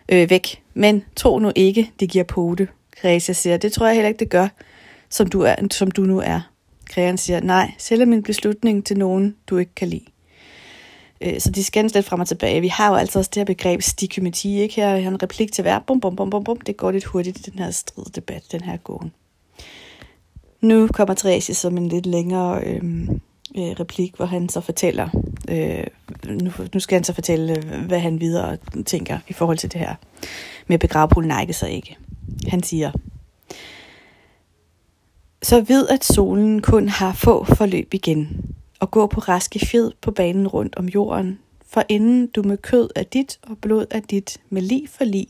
øh, 0.10 0.30
væk, 0.30 0.62
men 0.74 1.04
tro 1.16 1.40
nu 1.40 1.52
ikke, 1.56 1.92
det 2.00 2.10
giver 2.10 2.24
pote. 2.24 2.68
Theresias 2.98 3.38
siger, 3.38 3.58
det 3.58 3.74
tror 3.74 3.86
jeg 3.86 3.96
heller 3.96 4.08
ikke, 4.08 4.20
det 4.20 4.30
gør, 4.30 4.48
som 5.10 5.28
du, 5.28 5.42
er, 5.42 5.56
som 5.72 5.92
du 5.92 6.02
nu 6.02 6.20
er. 6.20 6.42
Krean 6.86 7.18
siger, 7.18 7.40
nej, 7.40 7.72
selv 7.78 8.08
min 8.08 8.24
beslutning 8.24 8.86
til 8.86 8.98
nogen, 8.98 9.36
du 9.48 9.58
ikke 9.58 9.76
kan 9.76 9.88
lide. 9.88 10.06
Øh, 11.24 11.40
så 11.40 11.52
de 11.52 11.64
skændes 11.64 11.94
lidt 11.94 12.06
frem 12.06 12.20
og 12.20 12.28
tilbage. 12.28 12.62
Vi 12.62 12.68
har 12.68 12.90
jo 12.90 12.96
altså 12.96 13.20
også 13.20 13.32
det 13.34 13.40
her 13.40 13.46
begreb 13.46 13.82
stikymeti, 13.82 14.60
ikke? 14.60 14.76
Her 14.76 14.90
har 14.90 15.12
en 15.12 15.24
replik 15.24 15.52
til 15.52 15.62
hver. 15.62 15.80
Bum, 15.80 16.00
bum, 16.00 16.16
bum, 16.16 16.30
bum, 16.30 16.44
bum. 16.44 16.62
Det 16.62 16.78
går 16.78 16.92
lidt 16.92 17.04
hurtigt 17.04 17.48
i 17.48 17.50
den 17.50 17.60
her 17.60 17.72
striddebat, 17.72 18.44
den 18.52 18.62
her 18.62 18.78
gåen. 18.78 19.12
Nu 20.62 20.88
kommer 20.88 21.14
Therese 21.14 21.54
som 21.54 21.78
en 21.78 21.88
lidt 21.88 22.06
længere 22.06 22.64
øhm, 22.64 23.22
øh, 23.58 23.72
replik, 23.80 24.16
hvor 24.16 24.26
han 24.26 24.50
så 24.50 24.62
fortæller, 24.62 25.10
øh, 25.50 25.84
nu, 26.26 26.52
nu 26.74 26.80
skal 26.80 26.96
han 26.96 27.04
så 27.04 27.14
fortælle, 27.14 27.58
øh, 27.58 27.86
hvad 27.86 28.00
han 28.00 28.20
videre 28.20 28.58
tænker 28.86 29.20
i 29.28 29.34
forhold 29.34 29.58
til 29.58 29.72
det 29.72 29.80
her 29.80 29.96
med 30.68 30.74
at 30.74 30.80
begrave 30.80 31.54
sig 31.54 31.72
ikke. 31.72 31.98
Han 32.48 32.64
siger, 32.64 32.92
så 35.42 35.62
ved 35.62 35.88
at 35.88 36.06
solen 36.06 36.62
kun 36.62 36.90
har 36.90 37.14
få 37.14 37.44
forløb 37.44 37.94
igen, 37.94 38.46
og 38.84 38.92
gå 38.92 39.08
på 39.08 39.20
raske 39.20 39.60
fjed 39.60 39.92
på 40.02 40.12
banen 40.12 40.48
rundt 40.48 40.76
om 40.76 40.86
jorden, 40.86 41.40
for 41.68 41.84
inden 41.90 42.28
du 42.28 42.44
med 42.44 42.58
kød 42.58 42.90
af 42.96 43.06
dit 43.06 43.40
og 43.44 43.58
blod 43.58 43.86
af 43.92 44.04
dit, 44.04 44.38
med 44.50 44.62
lig 44.62 44.90
for 44.90 45.04
lig, 45.04 45.28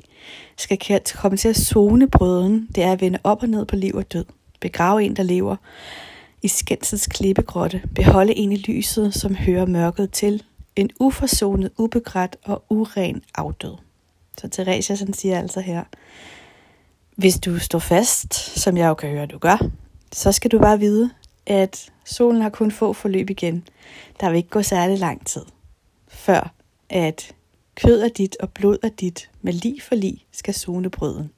skal 0.58 1.02
komme 1.16 1.38
til 1.38 1.48
at 1.48 1.56
zone 1.56 2.10
brøden, 2.10 2.68
det 2.76 2.84
er 2.84 2.92
at 2.92 3.02
vende 3.02 3.20
op 3.24 3.44
og 3.44 3.50
ned 3.50 3.66
på 3.66 3.76
liv 3.76 3.94
og 3.96 4.14
død, 4.14 4.26
begrave 4.60 5.04
en, 5.04 5.16
der 5.16 5.24
lever, 5.24 5.56
i 6.42 6.48
skænsels 6.48 7.08
klippegrotte, 7.08 7.82
beholde 7.96 8.36
en 8.36 8.52
i 8.52 8.58
lyset, 8.58 9.14
som 9.14 9.36
hører 9.36 9.66
mørket 9.66 10.12
til, 10.12 10.44
en 10.76 10.90
uforsonet, 11.00 11.72
ubegrædt 11.78 12.38
og 12.44 12.64
uren 12.70 13.22
afdød. 13.36 13.76
Så 14.38 14.48
Theresia 14.48 14.96
sådan 14.96 15.14
siger 15.14 15.40
altså 15.40 15.60
her, 15.60 15.84
hvis 17.16 17.40
du 17.40 17.60
står 17.60 17.80
fast, 17.80 18.34
som 18.34 18.78
jeg 18.78 18.88
jo 18.88 18.94
kan 18.94 19.10
høre, 19.10 19.26
du 19.26 19.38
gør, 19.38 19.70
så 20.12 20.32
skal 20.32 20.52
du 20.52 20.60
bare 20.60 20.80
vide, 20.80 21.10
at 21.46 21.92
solen 22.06 22.42
har 22.42 22.50
kun 22.50 22.72
få 22.72 22.94
forløb 22.94 23.30
igen. 23.30 23.68
Der 24.20 24.30
vil 24.30 24.38
ikke 24.38 24.50
gå 24.50 24.62
særlig 24.62 25.00
lang 25.00 25.26
tid, 25.26 25.46
før 26.08 26.54
at 26.90 27.36
kød 27.76 28.02
er 28.02 28.10
dit 28.10 28.38
og 28.40 28.50
blod 28.50 28.78
er 28.84 28.90
dit, 28.90 29.30
med 29.42 29.54
lige 29.54 29.82
for 29.82 29.96
lige 29.96 30.26
skal 30.32 30.54
zone 30.54 30.90
brøden. 30.90 31.32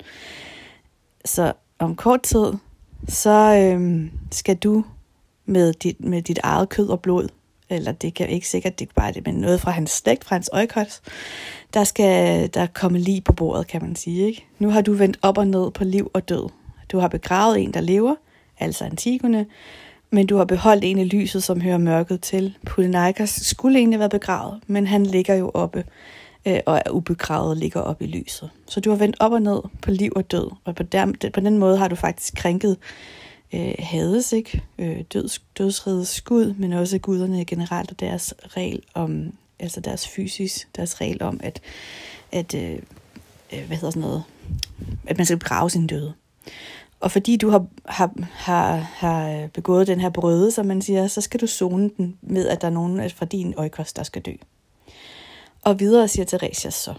Så 1.26 1.54
om 1.80 1.96
kort 1.96 2.22
tid, 2.22 2.54
så 3.08 3.70
øhm, 3.72 4.12
skal 4.32 4.56
du 4.56 4.86
med 5.46 5.74
dit, 5.74 6.00
med 6.00 6.22
dit 6.22 6.40
eget 6.44 6.70
kød 6.70 6.88
og 6.88 7.02
blod, 7.02 7.30
eller 7.70 7.92
det 7.92 8.14
kan 8.14 8.30
ikke 8.30 8.48
sikkert, 8.48 8.80
det 8.80 8.90
er 8.90 8.94
bare 8.96 9.12
det, 9.12 9.26
men 9.26 9.36
noget 9.36 9.62
fra 9.62 9.72
hans 9.72 9.92
slægt, 9.92 10.24
fra 10.24 10.36
hans 10.36 10.50
øjekos, 10.54 11.02
der 11.74 11.84
skal 11.84 12.50
der 12.54 12.66
komme 12.66 13.00
lige 13.00 13.22
på 13.22 13.34
bordet, 13.34 13.68
kan 13.68 13.82
man 13.82 13.96
sige. 13.96 14.28
Ikke? 14.28 14.46
Nu 14.60 14.70
har 14.70 14.82
du 14.82 14.94
vendt 14.94 15.20
op 15.22 15.38
og 15.38 15.48
ned 15.48 15.72
på 15.72 15.84
liv 15.84 16.12
og 16.14 16.30
død. 16.30 16.50
Du 16.92 17.00
har 17.00 17.08
begravet 17.08 17.60
en, 17.60 17.74
der 17.74 17.82
lever, 17.82 18.16
altså 18.60 18.86
Antigone, 18.86 19.46
men 20.10 20.28
du 20.28 20.38
har 20.38 20.46
beholdt 20.46 20.84
en 20.84 21.00
i 21.00 21.04
lyset, 21.04 21.44
som 21.44 21.62
hører 21.62 21.78
mørket 21.78 22.22
til. 22.22 22.58
Polynikas 22.66 23.30
skulle 23.30 23.80
egentlig 23.80 24.00
være 24.00 24.10
begravet, 24.10 24.62
men 24.68 24.88
han 24.88 25.06
ligger 25.06 25.36
jo 25.36 25.52
oppe 25.54 25.84
øh, 26.46 26.60
og 26.66 26.82
er 26.86 26.92
ubegravet 26.92 27.58
ligger 27.58 27.82
op 27.82 28.02
i 28.02 28.06
lyset. 28.06 28.50
Så 28.68 28.80
du 28.80 28.90
har 28.90 28.98
vendt 28.98 29.16
op 29.20 29.32
og 29.32 29.42
ned 29.42 29.62
på 29.82 29.92
liv 29.92 30.12
og 30.16 30.32
død, 30.32 30.52
og 30.66 30.76
på, 30.76 30.84
den, 30.84 31.16
på 31.34 31.40
den 31.40 31.58
måde 31.58 31.78
har 31.78 31.88
du 31.88 31.96
faktisk 31.96 32.36
krænket 32.36 32.78
øh, 33.54 33.74
hades, 33.80 34.34
ikke? 34.34 34.64
Øh, 34.80 35.02
døds, 35.14 35.42
dødsrigets 35.58 36.10
skud, 36.10 36.54
men 36.54 36.74
også 36.74 36.98
guderne 36.98 37.46
generelt 37.46 37.92
og 37.92 38.00
deres 38.00 38.34
regel 38.48 38.82
om, 38.94 39.34
altså 39.60 39.80
deres 39.80 40.08
fysisk, 40.08 40.68
deres 40.76 41.02
regel 41.02 41.24
om, 41.24 41.40
at, 41.44 41.62
at 42.32 42.56
øh, 42.56 42.80
øh 43.54 43.68
hvad 43.68 43.78
hedder 43.78 43.92
sådan 43.92 44.02
noget, 44.02 44.24
at 45.08 45.18
man 45.18 45.26
skal 45.26 45.38
begrave 45.38 45.70
sin 45.70 45.88
døde. 45.88 46.14
Og 47.06 47.12
fordi 47.12 47.38
du 47.38 47.50
har, 47.50 47.66
har, 47.86 48.12
har, 48.32 48.76
har 48.76 49.48
begået 49.54 49.88
den 49.88 50.00
her 50.00 50.10
brøde, 50.10 50.52
som 50.52 50.66
man 50.66 50.82
siger, 50.82 51.08
så 51.08 51.22
skal 51.22 51.42
du 51.42 51.48
zone 51.48 51.90
den 51.98 52.18
med, 52.22 52.48
at 52.48 52.62
der 52.62 52.68
er 52.68 52.72
nogen 52.72 53.10
fra 53.10 53.26
din 53.26 53.54
øjkost, 53.58 53.98
der 53.98 54.04
skal 54.04 54.22
dø. 54.22 54.32
Og 55.62 55.80
videre 55.80 56.08
siger 56.08 56.26
Theresias 56.26 56.74
så, 56.74 56.94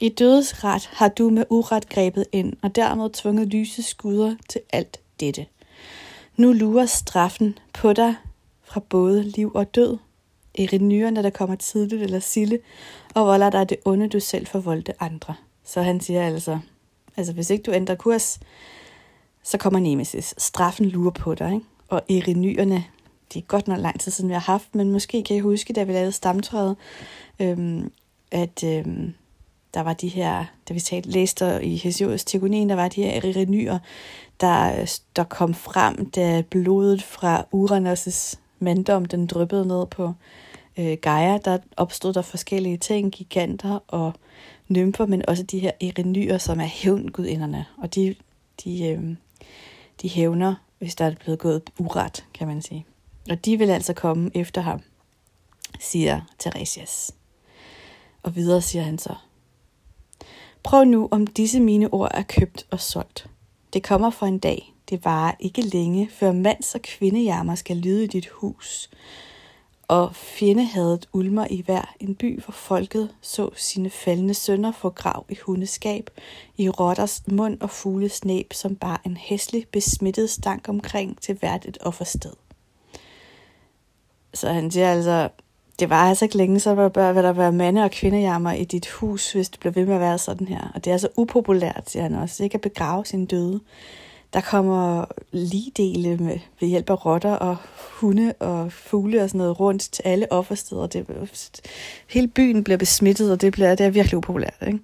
i 0.00 0.08
dødes 0.08 0.64
ret 0.64 0.90
har 0.92 1.08
du 1.08 1.30
med 1.30 1.44
uret 1.50 1.88
grebet 1.88 2.26
ind, 2.32 2.52
og 2.62 2.76
dermed 2.76 3.10
tvunget 3.10 3.48
lyse 3.48 3.82
skudder 3.82 4.34
til 4.48 4.60
alt 4.72 5.00
dette. 5.20 5.46
Nu 6.36 6.52
lurer 6.52 6.86
straffen 6.86 7.58
på 7.72 7.92
dig 7.92 8.14
fra 8.64 8.80
både 8.80 9.22
liv 9.22 9.52
og 9.54 9.74
død, 9.74 9.98
erinyrerne, 10.54 11.22
der 11.22 11.30
kommer 11.30 11.56
tidligt 11.56 12.02
eller 12.02 12.20
sille, 12.20 12.58
og 13.14 13.26
volder 13.26 13.50
dig 13.50 13.68
det 13.68 13.78
onde, 13.84 14.08
du 14.08 14.20
selv 14.20 14.46
forvoldte 14.46 15.02
andre. 15.02 15.34
Så 15.64 15.82
han 15.82 16.00
siger 16.00 16.26
altså, 16.26 16.58
altså 17.16 17.32
hvis 17.32 17.50
ikke 17.50 17.62
du 17.62 17.72
ændrer 17.72 17.94
kurs, 17.94 18.40
så 19.48 19.58
kommer 19.58 19.80
Nemesis. 19.80 20.34
Straffen 20.38 20.86
lurer 20.86 21.10
på 21.10 21.34
dig, 21.34 21.54
ikke? 21.54 21.66
Og 21.88 22.02
erinyerne, 22.10 22.84
det 23.32 23.42
er 23.42 23.46
godt 23.46 23.68
nok 23.68 23.78
lang 23.78 24.00
tid 24.00 24.12
siden, 24.12 24.28
vi 24.28 24.34
har 24.34 24.40
haft, 24.40 24.74
men 24.74 24.90
måske 24.90 25.22
kan 25.22 25.36
I 25.36 25.40
huske, 25.40 25.72
da 25.72 25.82
vi 25.82 25.92
lavede 25.92 26.12
stamtræet, 26.12 26.76
øhm, 27.40 27.92
at 28.30 28.64
øhm, 28.64 29.14
der 29.74 29.80
var 29.80 29.92
de 29.92 30.08
her, 30.08 30.44
da 30.68 30.74
vi 30.74 30.80
talte, 30.80 31.10
læste 31.10 31.64
i 31.64 31.76
Hesiod's 31.76 32.24
Tegonien, 32.26 32.68
der 32.68 32.74
var 32.74 32.88
de 32.88 33.02
her 33.02 33.10
erinyer, 33.10 33.78
der, 34.40 34.86
der 35.16 35.24
kom 35.24 35.54
frem, 35.54 36.10
da 36.10 36.42
blodet 36.50 37.02
fra 37.02 37.44
Uranus' 37.54 38.38
manddom, 38.58 39.04
den 39.04 39.26
dryppede 39.26 39.66
ned 39.68 39.86
på 39.86 40.12
øh, 40.78 40.96
Gaia, 41.02 41.38
der 41.38 41.58
opstod 41.76 42.12
der 42.12 42.22
forskellige 42.22 42.76
ting, 42.76 43.12
giganter 43.12 43.78
og 43.88 44.12
nymfer, 44.68 45.06
men 45.06 45.28
også 45.28 45.42
de 45.42 45.58
her 45.58 45.72
erinyer, 45.80 46.38
som 46.38 46.60
er 46.60 46.64
hævngudinderne, 46.64 47.66
og 47.78 47.94
de, 47.94 48.14
de, 48.64 48.88
øh, 48.88 49.16
de 50.02 50.08
hævner, 50.08 50.54
hvis 50.78 50.94
der 50.94 51.04
er 51.04 51.14
blevet 51.14 51.38
gået 51.38 51.62
uret, 51.78 52.24
kan 52.34 52.46
man 52.46 52.62
sige. 52.62 52.86
Og 53.30 53.44
de 53.44 53.56
vil 53.56 53.70
altså 53.70 53.92
komme 53.92 54.30
efter 54.34 54.60
ham, 54.60 54.80
siger 55.80 56.20
Theresias. 56.38 57.14
Og 58.22 58.36
videre 58.36 58.62
siger 58.62 58.82
han 58.82 58.98
så, 58.98 59.14
Prøv 60.62 60.84
nu, 60.84 61.08
om 61.10 61.26
disse 61.26 61.60
mine 61.60 61.92
ord 61.92 62.10
er 62.14 62.22
købt 62.22 62.66
og 62.70 62.80
solgt. 62.80 63.26
Det 63.72 63.82
kommer 63.82 64.10
for 64.10 64.26
en 64.26 64.38
dag. 64.38 64.74
Det 64.90 65.04
varer 65.04 65.34
ikke 65.40 65.62
længe, 65.62 66.08
før 66.10 66.32
mands- 66.32 66.74
og 66.74 66.82
kvindejammer 66.82 67.54
skal 67.54 67.76
lyde 67.76 68.04
i 68.04 68.06
dit 68.06 68.26
hus. 68.28 68.90
Og 69.88 70.14
fjendehadet 70.14 71.08
ulmer 71.12 71.46
i 71.50 71.62
hver 71.66 71.94
en 72.00 72.14
by, 72.14 72.42
hvor 72.42 72.52
folket 72.52 73.10
så 73.20 73.50
sine 73.54 73.90
faldende 73.90 74.34
sønner 74.34 74.72
få 74.72 74.90
grav 74.90 75.24
i 75.28 75.36
hundeskab, 75.42 76.10
i 76.56 76.68
rotters 76.68 77.22
mund 77.26 77.60
og 77.60 77.70
fugles 77.70 78.24
næb, 78.24 78.52
som 78.52 78.76
bar 78.76 79.00
en 79.06 79.16
hæslig, 79.16 79.66
besmittet 79.72 80.30
stank 80.30 80.68
omkring 80.68 81.20
til 81.20 81.34
hvert 81.34 81.66
et 81.66 81.78
offersted. 81.80 82.32
Så 84.34 84.48
han 84.48 84.70
siger 84.70 84.92
altså, 84.92 85.28
det 85.78 85.90
var 85.90 86.08
altså 86.08 86.24
ikke 86.24 86.36
længe, 86.36 86.60
så 86.60 86.74
vil 86.74 86.94
der 86.94 87.32
være 87.32 87.52
mande- 87.52 87.84
og 87.84 87.90
kvindejammer 87.90 88.52
i 88.52 88.64
dit 88.64 88.88
hus, 88.88 89.32
hvis 89.32 89.48
det 89.48 89.60
bliver 89.60 89.72
ved 89.72 89.86
med 89.86 89.94
at 89.94 90.00
være 90.00 90.18
sådan 90.18 90.46
her. 90.46 90.70
Og 90.74 90.84
det 90.84 90.90
er 90.90 90.94
altså 90.94 91.08
upopulært, 91.16 91.90
siger 91.90 92.02
han 92.02 92.14
også, 92.14 92.44
ikke 92.44 92.54
at 92.54 92.60
begrave 92.60 93.04
sin 93.04 93.26
døde. 93.26 93.60
Der 94.32 94.40
kommer 94.40 95.04
ligedele 95.32 96.16
med, 96.16 96.38
ved 96.60 96.68
hjælp 96.68 96.90
af 96.90 97.06
rotter 97.06 97.32
og 97.32 97.56
hunde 98.00 98.32
og 98.40 98.72
fugle 98.72 99.22
og 99.22 99.28
sådan 99.28 99.38
noget 99.38 99.60
rundt 99.60 99.88
til 99.92 100.02
alle 100.04 100.32
offersteder. 100.32 100.86
Det, 100.86 101.06
hele 102.08 102.28
byen 102.28 102.64
bliver 102.64 102.78
besmittet, 102.78 103.32
og 103.32 103.40
det, 103.40 103.52
bliver, 103.52 103.74
det 103.74 103.86
er 103.86 103.90
virkelig 103.90 104.16
upopulært. 104.16 104.56
Ikke? 104.66 104.78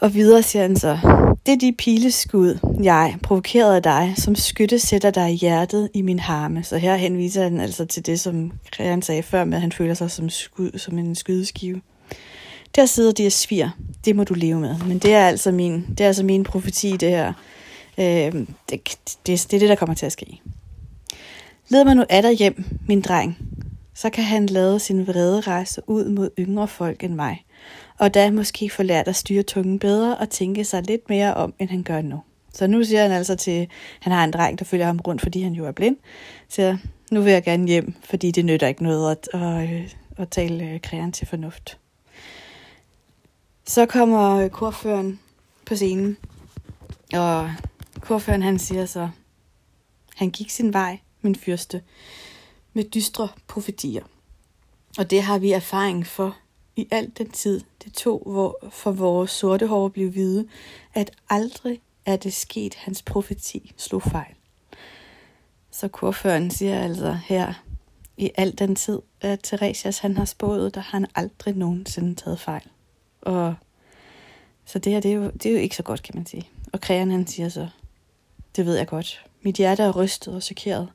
Og 0.00 0.14
videre 0.14 0.42
siger 0.42 0.62
han 0.62 0.76
så, 0.76 0.98
det 1.46 1.52
er 1.52 1.58
de 1.58 1.72
pileskud, 1.72 2.58
jeg, 2.82 3.16
provokerede 3.22 3.80
dig, 3.80 4.14
som 4.16 4.34
skytte 4.34 4.78
sætter 4.78 5.10
dig 5.10 5.32
i 5.32 5.36
hjertet 5.36 5.90
i 5.94 6.02
min 6.02 6.18
harme. 6.18 6.62
Så 6.62 6.78
her 6.78 6.96
henviser 6.96 7.42
han 7.42 7.60
altså 7.60 7.84
til 7.84 8.06
det, 8.06 8.20
som 8.20 8.52
Christian 8.74 9.02
sagde 9.02 9.22
før, 9.22 9.44
med 9.44 9.54
at 9.54 9.60
han 9.60 9.72
føler 9.72 9.94
sig 9.94 10.10
som, 10.10 10.28
skud, 10.28 10.78
som 10.78 10.98
en 10.98 11.14
skydeskive. 11.14 11.80
Der 12.76 12.86
sidder 12.86 13.12
de 13.12 13.26
og 13.26 13.32
svir. 13.32 13.68
Det 14.04 14.16
må 14.16 14.24
du 14.24 14.34
leve 14.34 14.60
med. 14.60 14.76
Men 14.86 14.98
det 14.98 15.14
er 15.14 15.26
altså 15.26 15.52
min, 15.52 15.86
det 15.88 16.00
er 16.00 16.06
altså 16.06 16.24
min 16.24 16.44
profeti, 16.44 16.96
det 16.96 17.10
her. 17.10 17.32
Øh, 17.98 18.46
det, 18.70 18.98
det, 19.26 19.26
det 19.26 19.36
er 19.52 19.58
det, 19.58 19.68
der 19.68 19.74
kommer 19.74 19.94
til 19.94 20.06
at 20.06 20.12
ske. 20.12 20.40
Leder 21.68 21.84
man 21.84 21.96
nu 21.96 22.04
af 22.08 22.22
dig 22.22 22.32
hjem, 22.32 22.64
min 22.88 23.00
dreng. 23.00 23.38
Så 23.94 24.10
kan 24.10 24.24
han 24.24 24.46
lade 24.46 24.78
sin 24.78 25.06
vrede 25.06 25.40
rejse 25.40 25.82
ud 25.86 26.08
mod 26.08 26.30
yngre 26.38 26.68
folk 26.68 27.04
end 27.04 27.14
mig– 27.14 27.44
og 28.02 28.14
da 28.14 28.30
måske 28.30 28.70
få 28.70 28.82
lært 28.82 29.08
at 29.08 29.16
styre 29.16 29.42
tungen 29.42 29.78
bedre 29.78 30.16
og 30.16 30.30
tænke 30.30 30.64
sig 30.64 30.82
lidt 30.82 31.08
mere 31.08 31.34
om, 31.34 31.54
end 31.58 31.68
han 31.70 31.82
gør 31.82 32.02
nu. 32.02 32.22
Så 32.54 32.66
nu 32.66 32.84
siger 32.84 33.02
han 33.02 33.12
altså 33.12 33.36
til, 33.36 33.68
han 34.00 34.12
har 34.12 34.24
en 34.24 34.30
dreng, 34.30 34.58
der 34.58 34.64
følger 34.64 34.86
ham 34.86 35.00
rundt, 35.06 35.22
fordi 35.22 35.42
han 35.42 35.52
jo 35.52 35.66
er 35.66 35.72
blind, 35.72 35.96
så 36.48 36.76
nu 37.10 37.20
vil 37.20 37.32
jeg 37.32 37.42
gerne 37.42 37.66
hjem, 37.66 37.94
fordi 38.04 38.30
det 38.30 38.44
nytter 38.44 38.66
ikke 38.66 38.82
noget 38.82 39.10
at, 39.10 39.40
at, 39.40 39.70
øh, 39.70 39.88
at, 40.16 40.28
tale 40.28 40.64
øh, 40.64 40.80
kræren 40.80 41.12
til 41.12 41.26
fornuft. 41.26 41.78
Så 43.66 43.86
kommer 43.86 44.36
øh, 44.36 44.50
korføren 44.50 45.20
på 45.66 45.76
scenen, 45.76 46.16
og 47.14 47.50
korføren 48.00 48.42
han 48.42 48.58
siger 48.58 48.86
så, 48.86 49.08
han 50.16 50.30
gik 50.30 50.50
sin 50.50 50.72
vej, 50.72 51.00
min 51.22 51.36
fyrste, 51.36 51.82
med 52.72 52.84
dystre 52.84 53.28
profetier. 53.46 54.02
Og 54.98 55.10
det 55.10 55.22
har 55.22 55.38
vi 55.38 55.52
erfaring 55.52 56.06
for 56.06 56.36
i 56.76 56.88
al 56.90 57.12
den 57.18 57.30
tid, 57.30 57.60
det 57.84 57.92
tog 57.92 58.22
hvor, 58.26 58.68
for 58.70 58.92
vores 58.92 59.30
sorte 59.30 59.66
hår 59.66 59.88
blev 59.88 60.10
hvide, 60.10 60.48
at 60.94 61.10
aldrig 61.28 61.80
er 62.06 62.16
det 62.16 62.32
sket, 62.32 62.74
hans 62.74 63.02
profeti 63.02 63.72
slog 63.76 64.02
fejl. 64.02 64.34
Så 65.70 65.88
kurføren 65.88 66.50
siger 66.50 66.80
altså 66.80 67.18
her, 67.24 67.52
i 68.16 68.30
al 68.36 68.58
den 68.58 68.76
tid, 68.76 68.98
at 69.20 69.40
Theresias 69.42 69.98
han 69.98 70.16
har 70.16 70.24
spået, 70.24 70.74
der 70.74 70.80
har 70.80 70.98
han 70.98 71.06
aldrig 71.14 71.56
nogensinde 71.56 72.14
taget 72.14 72.40
fejl. 72.40 72.68
Og 73.20 73.54
så 74.64 74.78
det 74.78 74.92
her, 74.92 75.00
det 75.00 75.10
er, 75.10 75.14
jo, 75.14 75.30
det 75.30 75.46
er 75.46 75.52
jo 75.52 75.58
ikke 75.58 75.76
så 75.76 75.82
godt, 75.82 76.02
kan 76.02 76.16
man 76.16 76.26
sige. 76.26 76.48
Og 76.72 76.80
krægeren 76.80 77.10
han 77.10 77.26
siger 77.26 77.48
så, 77.48 77.68
det 78.56 78.66
ved 78.66 78.76
jeg 78.76 78.86
godt. 78.86 79.24
Mit 79.42 79.56
hjerte 79.56 79.82
er 79.82 79.90
rystet 79.90 80.34
og 80.34 80.42
chokeret. 80.42 80.88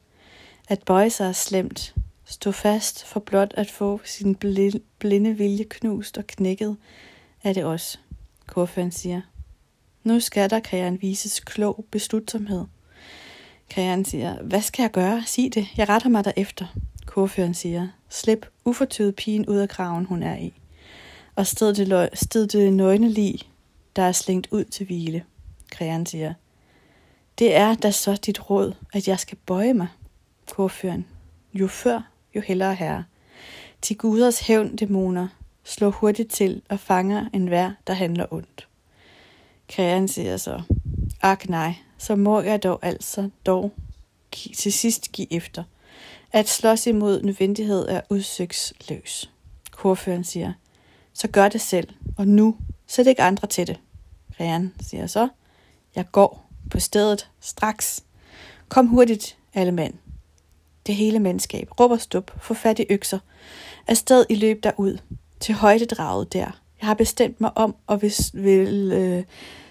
At 0.69 0.83
bøje 0.83 1.09
sig 1.09 1.27
er 1.27 1.31
slemt, 1.31 1.95
Stå 2.29 2.51
fast 2.51 3.05
for 3.05 3.19
blot 3.19 3.53
at 3.57 3.71
få 3.71 3.99
sin 4.05 4.35
blinde 4.99 5.33
vilje 5.33 5.63
knust 5.63 6.17
og 6.17 6.27
knækket, 6.27 6.77
er 7.43 7.53
det 7.53 7.63
også, 7.63 7.97
Korføren 8.45 8.91
siger. 8.91 9.21
Nu 10.03 10.19
skal 10.19 10.49
der, 10.49 10.59
Kræren, 10.59 11.01
vises 11.01 11.39
klog 11.39 11.85
beslutsomhed. 11.91 12.65
Kræren 13.69 14.05
siger, 14.05 14.43
hvad 14.43 14.61
skal 14.61 14.83
jeg 14.83 14.91
gøre? 14.91 15.23
Sig 15.25 15.49
det, 15.53 15.67
jeg 15.77 15.89
retter 15.89 16.09
mig 16.09 16.25
derefter. 16.25 16.65
Korføren 17.05 17.53
siger, 17.53 17.87
slip 18.09 18.45
ufortøvet 18.65 19.15
pigen 19.15 19.45
ud 19.45 19.57
af 19.57 19.69
kraven, 19.69 20.05
hun 20.05 20.23
er 20.23 20.37
i. 20.37 20.53
Og 21.35 21.47
sted 21.47 21.73
det, 21.73 22.09
sted 22.13 22.47
det 22.47 22.73
nøgne 22.73 23.09
lig, 23.09 23.39
der 23.95 24.01
er 24.01 24.11
slængt 24.11 24.47
ud 24.51 24.63
til 24.63 24.85
hvile. 24.85 25.23
Kræren 25.71 26.05
siger, 26.05 26.33
det 27.39 27.55
er 27.55 27.75
da 27.75 27.91
så 27.91 28.15
dit 28.15 28.49
råd, 28.49 28.73
at 28.93 29.07
jeg 29.07 29.19
skal 29.19 29.37
bøje 29.45 29.73
mig. 29.73 29.87
Korføren, 30.51 31.05
jo 31.53 31.67
før, 31.67 32.11
jo 32.35 32.41
hellere 32.41 32.75
herre. 32.75 33.03
Til 33.81 33.97
guders 33.97 34.39
hævn 34.39 34.75
dæmoner, 34.75 35.27
slå 35.63 35.91
hurtigt 35.91 36.31
til 36.31 36.61
og 36.69 36.79
fanger 36.79 37.29
enhver, 37.33 37.71
der 37.87 37.93
handler 37.93 38.25
ondt. 38.33 38.67
Kræren 39.69 40.07
siger 40.07 40.37
så, 40.37 40.61
ak 41.21 41.49
nej, 41.49 41.73
så 41.97 42.15
må 42.15 42.41
jeg 42.41 42.63
dog 42.63 42.79
altså 42.81 43.29
dog 43.45 43.71
til 44.57 44.73
sidst 44.73 45.11
give 45.11 45.33
efter. 45.33 45.63
At 46.31 46.49
slås 46.49 46.87
imod 46.87 47.21
nødvendighed 47.21 47.87
er 47.89 48.01
udsøgsløs. 48.09 49.31
Korføren 49.71 50.23
siger, 50.23 50.53
så 51.13 51.27
gør 51.27 51.49
det 51.49 51.61
selv, 51.61 51.89
og 52.17 52.27
nu 52.27 52.57
sæt 52.87 53.07
ikke 53.07 53.21
andre 53.21 53.47
til 53.47 53.67
det. 53.67 53.79
Kræren 54.37 54.73
siger 54.81 55.07
så, 55.07 55.29
jeg 55.95 56.05
går 56.11 56.46
på 56.69 56.79
stedet 56.79 57.29
straks. 57.41 58.03
Kom 58.69 58.87
hurtigt, 58.87 59.37
alle 59.53 59.71
mand 59.71 59.93
det 60.87 60.95
hele 60.95 61.19
mandskab, 61.19 61.79
råber 61.79 61.97
stup, 61.97 62.31
få 62.41 62.53
fat 62.53 62.79
i 62.79 62.85
økser, 62.89 63.19
afsted 63.87 64.25
i 64.29 64.35
løb 64.35 64.63
derud, 64.63 64.97
til 65.39 65.55
højdedraget 65.55 66.33
der. 66.33 66.61
Jeg 66.81 66.87
har 66.87 66.93
bestemt 66.93 67.41
mig 67.41 67.51
om, 67.55 67.75
og 67.87 67.97
hvis 67.97 68.31
vil 68.33 68.91
øh, 68.93 69.23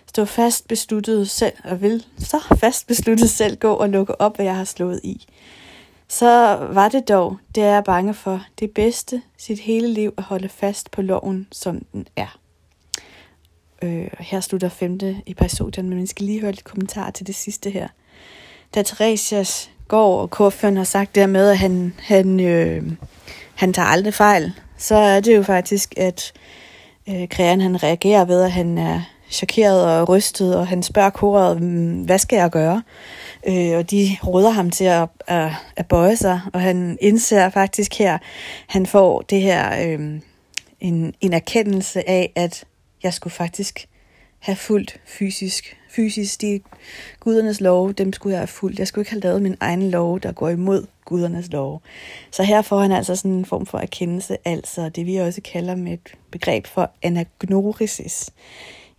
stå 0.06 0.24
fast 0.24 0.68
besluttet 0.68 1.30
selv, 1.30 1.52
og 1.64 1.82
vil 1.82 2.06
så 2.18 2.40
fast 2.56 2.86
besluttet 2.86 3.30
selv 3.30 3.56
gå 3.56 3.72
og 3.72 3.88
lukke 3.88 4.20
op, 4.20 4.36
hvad 4.36 4.46
jeg 4.46 4.56
har 4.56 4.64
slået 4.64 5.00
i. 5.04 5.26
Så 6.08 6.26
var 6.72 6.88
det 6.88 7.08
dog, 7.08 7.36
det 7.54 7.62
er 7.62 7.72
jeg 7.72 7.84
bange 7.84 8.14
for, 8.14 8.42
det 8.60 8.70
bedste 8.70 9.22
sit 9.38 9.58
hele 9.58 9.92
liv 9.92 10.14
at 10.16 10.22
holde 10.22 10.48
fast 10.48 10.90
på 10.90 11.02
loven, 11.02 11.46
som 11.52 11.84
den 11.92 12.06
er. 12.16 12.38
Øh, 13.82 14.08
her 14.18 14.40
slutter 14.40 14.68
femte 14.68 15.16
episoden, 15.26 15.88
men 15.88 15.98
vi 15.98 16.06
skal 16.06 16.26
lige 16.26 16.40
høre 16.40 16.52
lidt 16.52 16.64
kommentar 16.64 17.10
til 17.10 17.26
det 17.26 17.34
sidste 17.34 17.70
her. 17.70 17.88
Da 18.74 18.82
Theresias 18.82 19.70
går, 19.88 20.20
og 20.20 20.30
Korføren 20.30 20.76
har 20.76 20.84
sagt 20.84 21.14
dermed, 21.14 21.50
at 21.50 21.58
han, 21.58 21.94
han, 21.98 22.40
øh, 22.40 22.92
han 23.54 23.72
tager 23.72 23.86
aldrig 23.88 24.14
fejl, 24.14 24.52
så 24.76 24.94
er 24.94 25.20
det 25.20 25.36
jo 25.36 25.42
faktisk, 25.42 25.94
at 25.96 26.32
øh, 27.08 27.28
Krean 27.28 27.60
han 27.60 27.82
reagerer 27.82 28.24
ved, 28.24 28.42
at 28.42 28.52
han 28.52 28.78
er 28.78 29.02
chokeret 29.30 30.00
og 30.00 30.08
rystet, 30.08 30.56
og 30.56 30.66
han 30.66 30.82
spørger 30.82 31.10
koret, 31.10 31.62
mm, 31.62 32.02
hvad 32.02 32.18
skal 32.18 32.36
jeg 32.36 32.50
gøre? 32.50 32.82
Øh, 33.48 33.78
og 33.78 33.90
de 33.90 34.16
råder 34.26 34.50
ham 34.50 34.70
til 34.70 34.84
at, 34.84 35.08
at, 35.26 35.50
at 35.76 35.86
bøje 35.86 36.16
sig, 36.16 36.40
og 36.52 36.60
han 36.60 36.98
indser 37.00 37.50
faktisk 37.50 37.98
her, 37.98 38.18
han 38.66 38.86
får 38.86 39.20
det 39.20 39.40
her, 39.40 39.88
øh, 39.88 40.20
en, 40.80 41.14
en 41.20 41.32
erkendelse 41.32 42.08
af, 42.08 42.32
at 42.34 42.64
jeg 43.06 43.14
skulle 43.14 43.34
faktisk 43.34 43.88
have 44.38 44.56
fuldt 44.56 45.00
fysisk 45.04 45.76
fysisk. 45.96 46.40
De 46.40 46.60
gudernes 47.20 47.60
love, 47.60 47.92
dem 47.92 48.12
skulle 48.12 48.32
jeg 48.32 48.40
have 48.40 48.46
fulgt. 48.46 48.78
Jeg 48.78 48.88
skulle 48.88 49.02
ikke 49.02 49.10
have 49.10 49.20
lavet 49.20 49.42
min 49.42 49.56
egen 49.60 49.90
lov, 49.90 50.20
der 50.20 50.32
går 50.32 50.48
imod 50.48 50.86
gudernes 51.04 51.52
love. 51.52 51.80
Så 52.30 52.42
her 52.42 52.62
får 52.62 52.80
han 52.80 52.92
altså 52.92 53.16
sådan 53.16 53.30
en 53.30 53.44
form 53.44 53.66
for 53.66 53.78
erkendelse, 53.78 54.36
altså 54.44 54.88
det 54.88 55.06
vi 55.06 55.16
også 55.16 55.40
kalder 55.40 55.76
med 55.76 55.92
et 55.92 56.14
begreb 56.30 56.66
for 56.66 56.90
anagnorisis. 57.02 58.30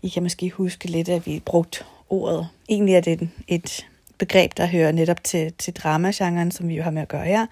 I 0.01 0.09
kan 0.09 0.23
måske 0.23 0.49
huske 0.49 0.87
lidt, 0.87 1.09
at 1.09 1.25
vi 1.25 1.41
brugt 1.45 1.85
ordet. 2.09 2.47
Egentlig 2.69 2.95
er 2.95 3.01
det 3.01 3.29
et 3.47 3.87
begreb, 4.17 4.57
der 4.57 4.65
hører 4.65 4.91
netop 4.91 5.23
til, 5.23 5.53
til 5.53 5.73
dramagenren, 5.73 6.51
som 6.51 6.67
vi 6.67 6.75
jo 6.75 6.83
har 6.83 6.91
med 6.91 7.01
at 7.01 7.07
gøre 7.07 7.25
her. 7.25 7.45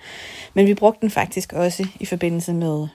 Men 0.53 0.67
vi 0.67 0.73
brugte 0.73 1.01
den 1.01 1.11
faktisk 1.11 1.53
også 1.53 1.87
i 1.99 2.05
forbindelse 2.05 2.53
med 2.53 2.87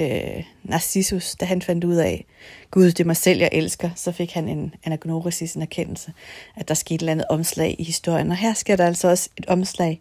øh, 0.00 0.44
Narcissus, 0.62 1.34
da 1.34 1.44
han 1.44 1.62
fandt 1.62 1.84
ud 1.84 1.94
af, 1.94 2.24
Gud, 2.70 2.84
det 2.84 3.00
er 3.00 3.04
mig 3.04 3.16
selv, 3.16 3.38
jeg 3.38 3.48
elsker, 3.52 3.90
så 3.96 4.12
fik 4.12 4.32
han 4.32 4.48
en 4.48 4.74
anagnorisis, 4.84 5.54
en 5.54 5.62
erkendelse, 5.62 6.12
at 6.56 6.68
der 6.68 6.74
skete 6.74 6.94
et 6.94 7.00
eller 7.00 7.12
andet 7.12 7.26
omslag 7.28 7.76
i 7.78 7.84
historien. 7.84 8.30
Og 8.30 8.36
her 8.36 8.54
sker 8.54 8.76
der 8.76 8.86
altså 8.86 9.08
også 9.08 9.28
et 9.36 9.46
omslag 9.46 10.00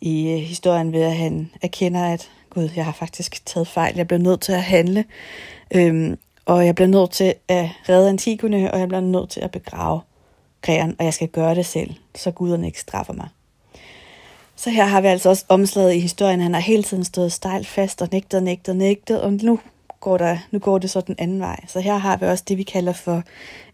i 0.00 0.30
øh, 0.30 0.38
historien 0.38 0.92
ved, 0.92 1.02
at 1.02 1.16
han 1.16 1.50
erkender, 1.62 2.04
at 2.04 2.30
Gud, 2.50 2.68
jeg 2.76 2.84
har 2.84 2.92
faktisk 2.92 3.46
taget 3.46 3.68
fejl, 3.68 3.96
jeg 3.96 4.08
bliver 4.08 4.20
nødt 4.20 4.40
til 4.40 4.52
at 4.52 4.62
handle, 4.62 5.04
øhm, 5.74 6.18
og 6.44 6.66
jeg 6.66 6.74
bliver 6.74 6.88
nødt 6.88 7.10
til 7.10 7.34
at 7.48 7.68
redde 7.88 8.08
Antigone, 8.08 8.70
og 8.74 8.80
jeg 8.80 8.88
bliver 8.88 9.00
nødt 9.00 9.30
til 9.30 9.40
at 9.40 9.50
begrave 9.50 10.00
græren, 10.62 10.96
og 10.98 11.04
jeg 11.04 11.14
skal 11.14 11.28
gøre 11.28 11.54
det 11.54 11.66
selv, 11.66 11.94
så 12.14 12.30
guderne 12.30 12.66
ikke 12.66 12.80
straffer 12.80 13.12
mig. 13.12 13.28
Så 14.56 14.70
her 14.70 14.84
har 14.84 15.00
vi 15.00 15.06
altså 15.06 15.28
også 15.28 15.44
omslaget 15.48 15.94
i 15.94 15.98
historien. 15.98 16.40
Han 16.40 16.54
har 16.54 16.60
hele 16.60 16.82
tiden 16.82 17.04
stået 17.04 17.32
stejlt 17.32 17.66
fast 17.66 18.02
og 18.02 18.08
nægtet, 18.12 18.42
nægtet, 18.42 18.76
nægtet, 18.76 19.20
og 19.20 19.32
nu 19.32 19.60
går, 20.00 20.18
der, 20.18 20.38
nu 20.50 20.58
går 20.58 20.78
det 20.78 20.90
så 20.90 21.00
den 21.00 21.14
anden 21.18 21.40
vej. 21.40 21.64
Så 21.68 21.80
her 21.80 21.96
har 21.96 22.16
vi 22.16 22.26
også 22.26 22.44
det, 22.48 22.58
vi 22.58 22.62
kalder 22.62 22.92
for 22.92 23.22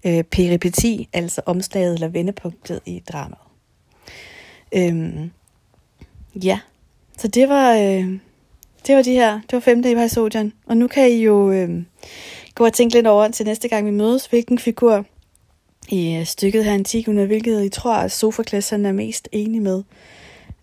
øh, 0.05 0.25
peripeti, 0.25 1.09
altså 1.13 1.41
omslaget 1.47 1.95
eller 1.95 2.09
vendepunktet 2.09 2.81
i 2.87 3.03
dramaet. 3.13 3.43
Øhm, 4.75 5.31
ja, 6.35 6.59
så 7.19 7.29
det 7.29 7.49
var, 7.49 7.73
øh, 7.73 8.19
det 8.87 8.97
var 8.97 9.03
de 9.03 9.13
her, 9.13 9.33
det 9.33 9.53
var 9.53 9.61
femte 9.61 9.93
episodian. 9.93 10.53
Og 10.67 10.77
nu 10.77 10.89
kan 10.89 11.11
I 11.11 11.23
jo 11.23 11.51
øh, 11.51 11.83
gå 12.55 12.65
og 12.65 12.73
tænke 12.73 12.95
lidt 12.95 13.07
over 13.07 13.29
til 13.29 13.47
næste 13.47 13.69
gang 13.69 13.87
vi 13.87 13.91
mødes, 13.91 14.27
hvilken 14.27 14.59
figur 14.59 15.05
i 15.89 16.17
øh, 16.17 16.27
stykket 16.27 16.65
her 16.65 16.73
Antigone, 16.73 17.27
hvilket 17.27 17.65
I 17.65 17.69
tror, 17.69 17.95
at 17.95 18.13
Sofokles 18.13 18.73
er 18.73 18.93
mest 18.93 19.29
enig 19.33 19.63
med 19.63 19.83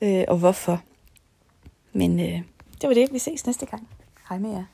øh, 0.02 0.24
og 0.28 0.38
hvorfor. 0.38 0.82
Men 1.94 2.20
øh, 2.20 2.42
det 2.82 2.88
var 2.88 2.94
det. 2.94 3.14
Vi 3.14 3.20
ses 3.20 3.46
næste 3.46 3.66
gang. 3.66 3.88
Hej 4.30 4.38
med 4.38 4.50
jer. 4.52 4.66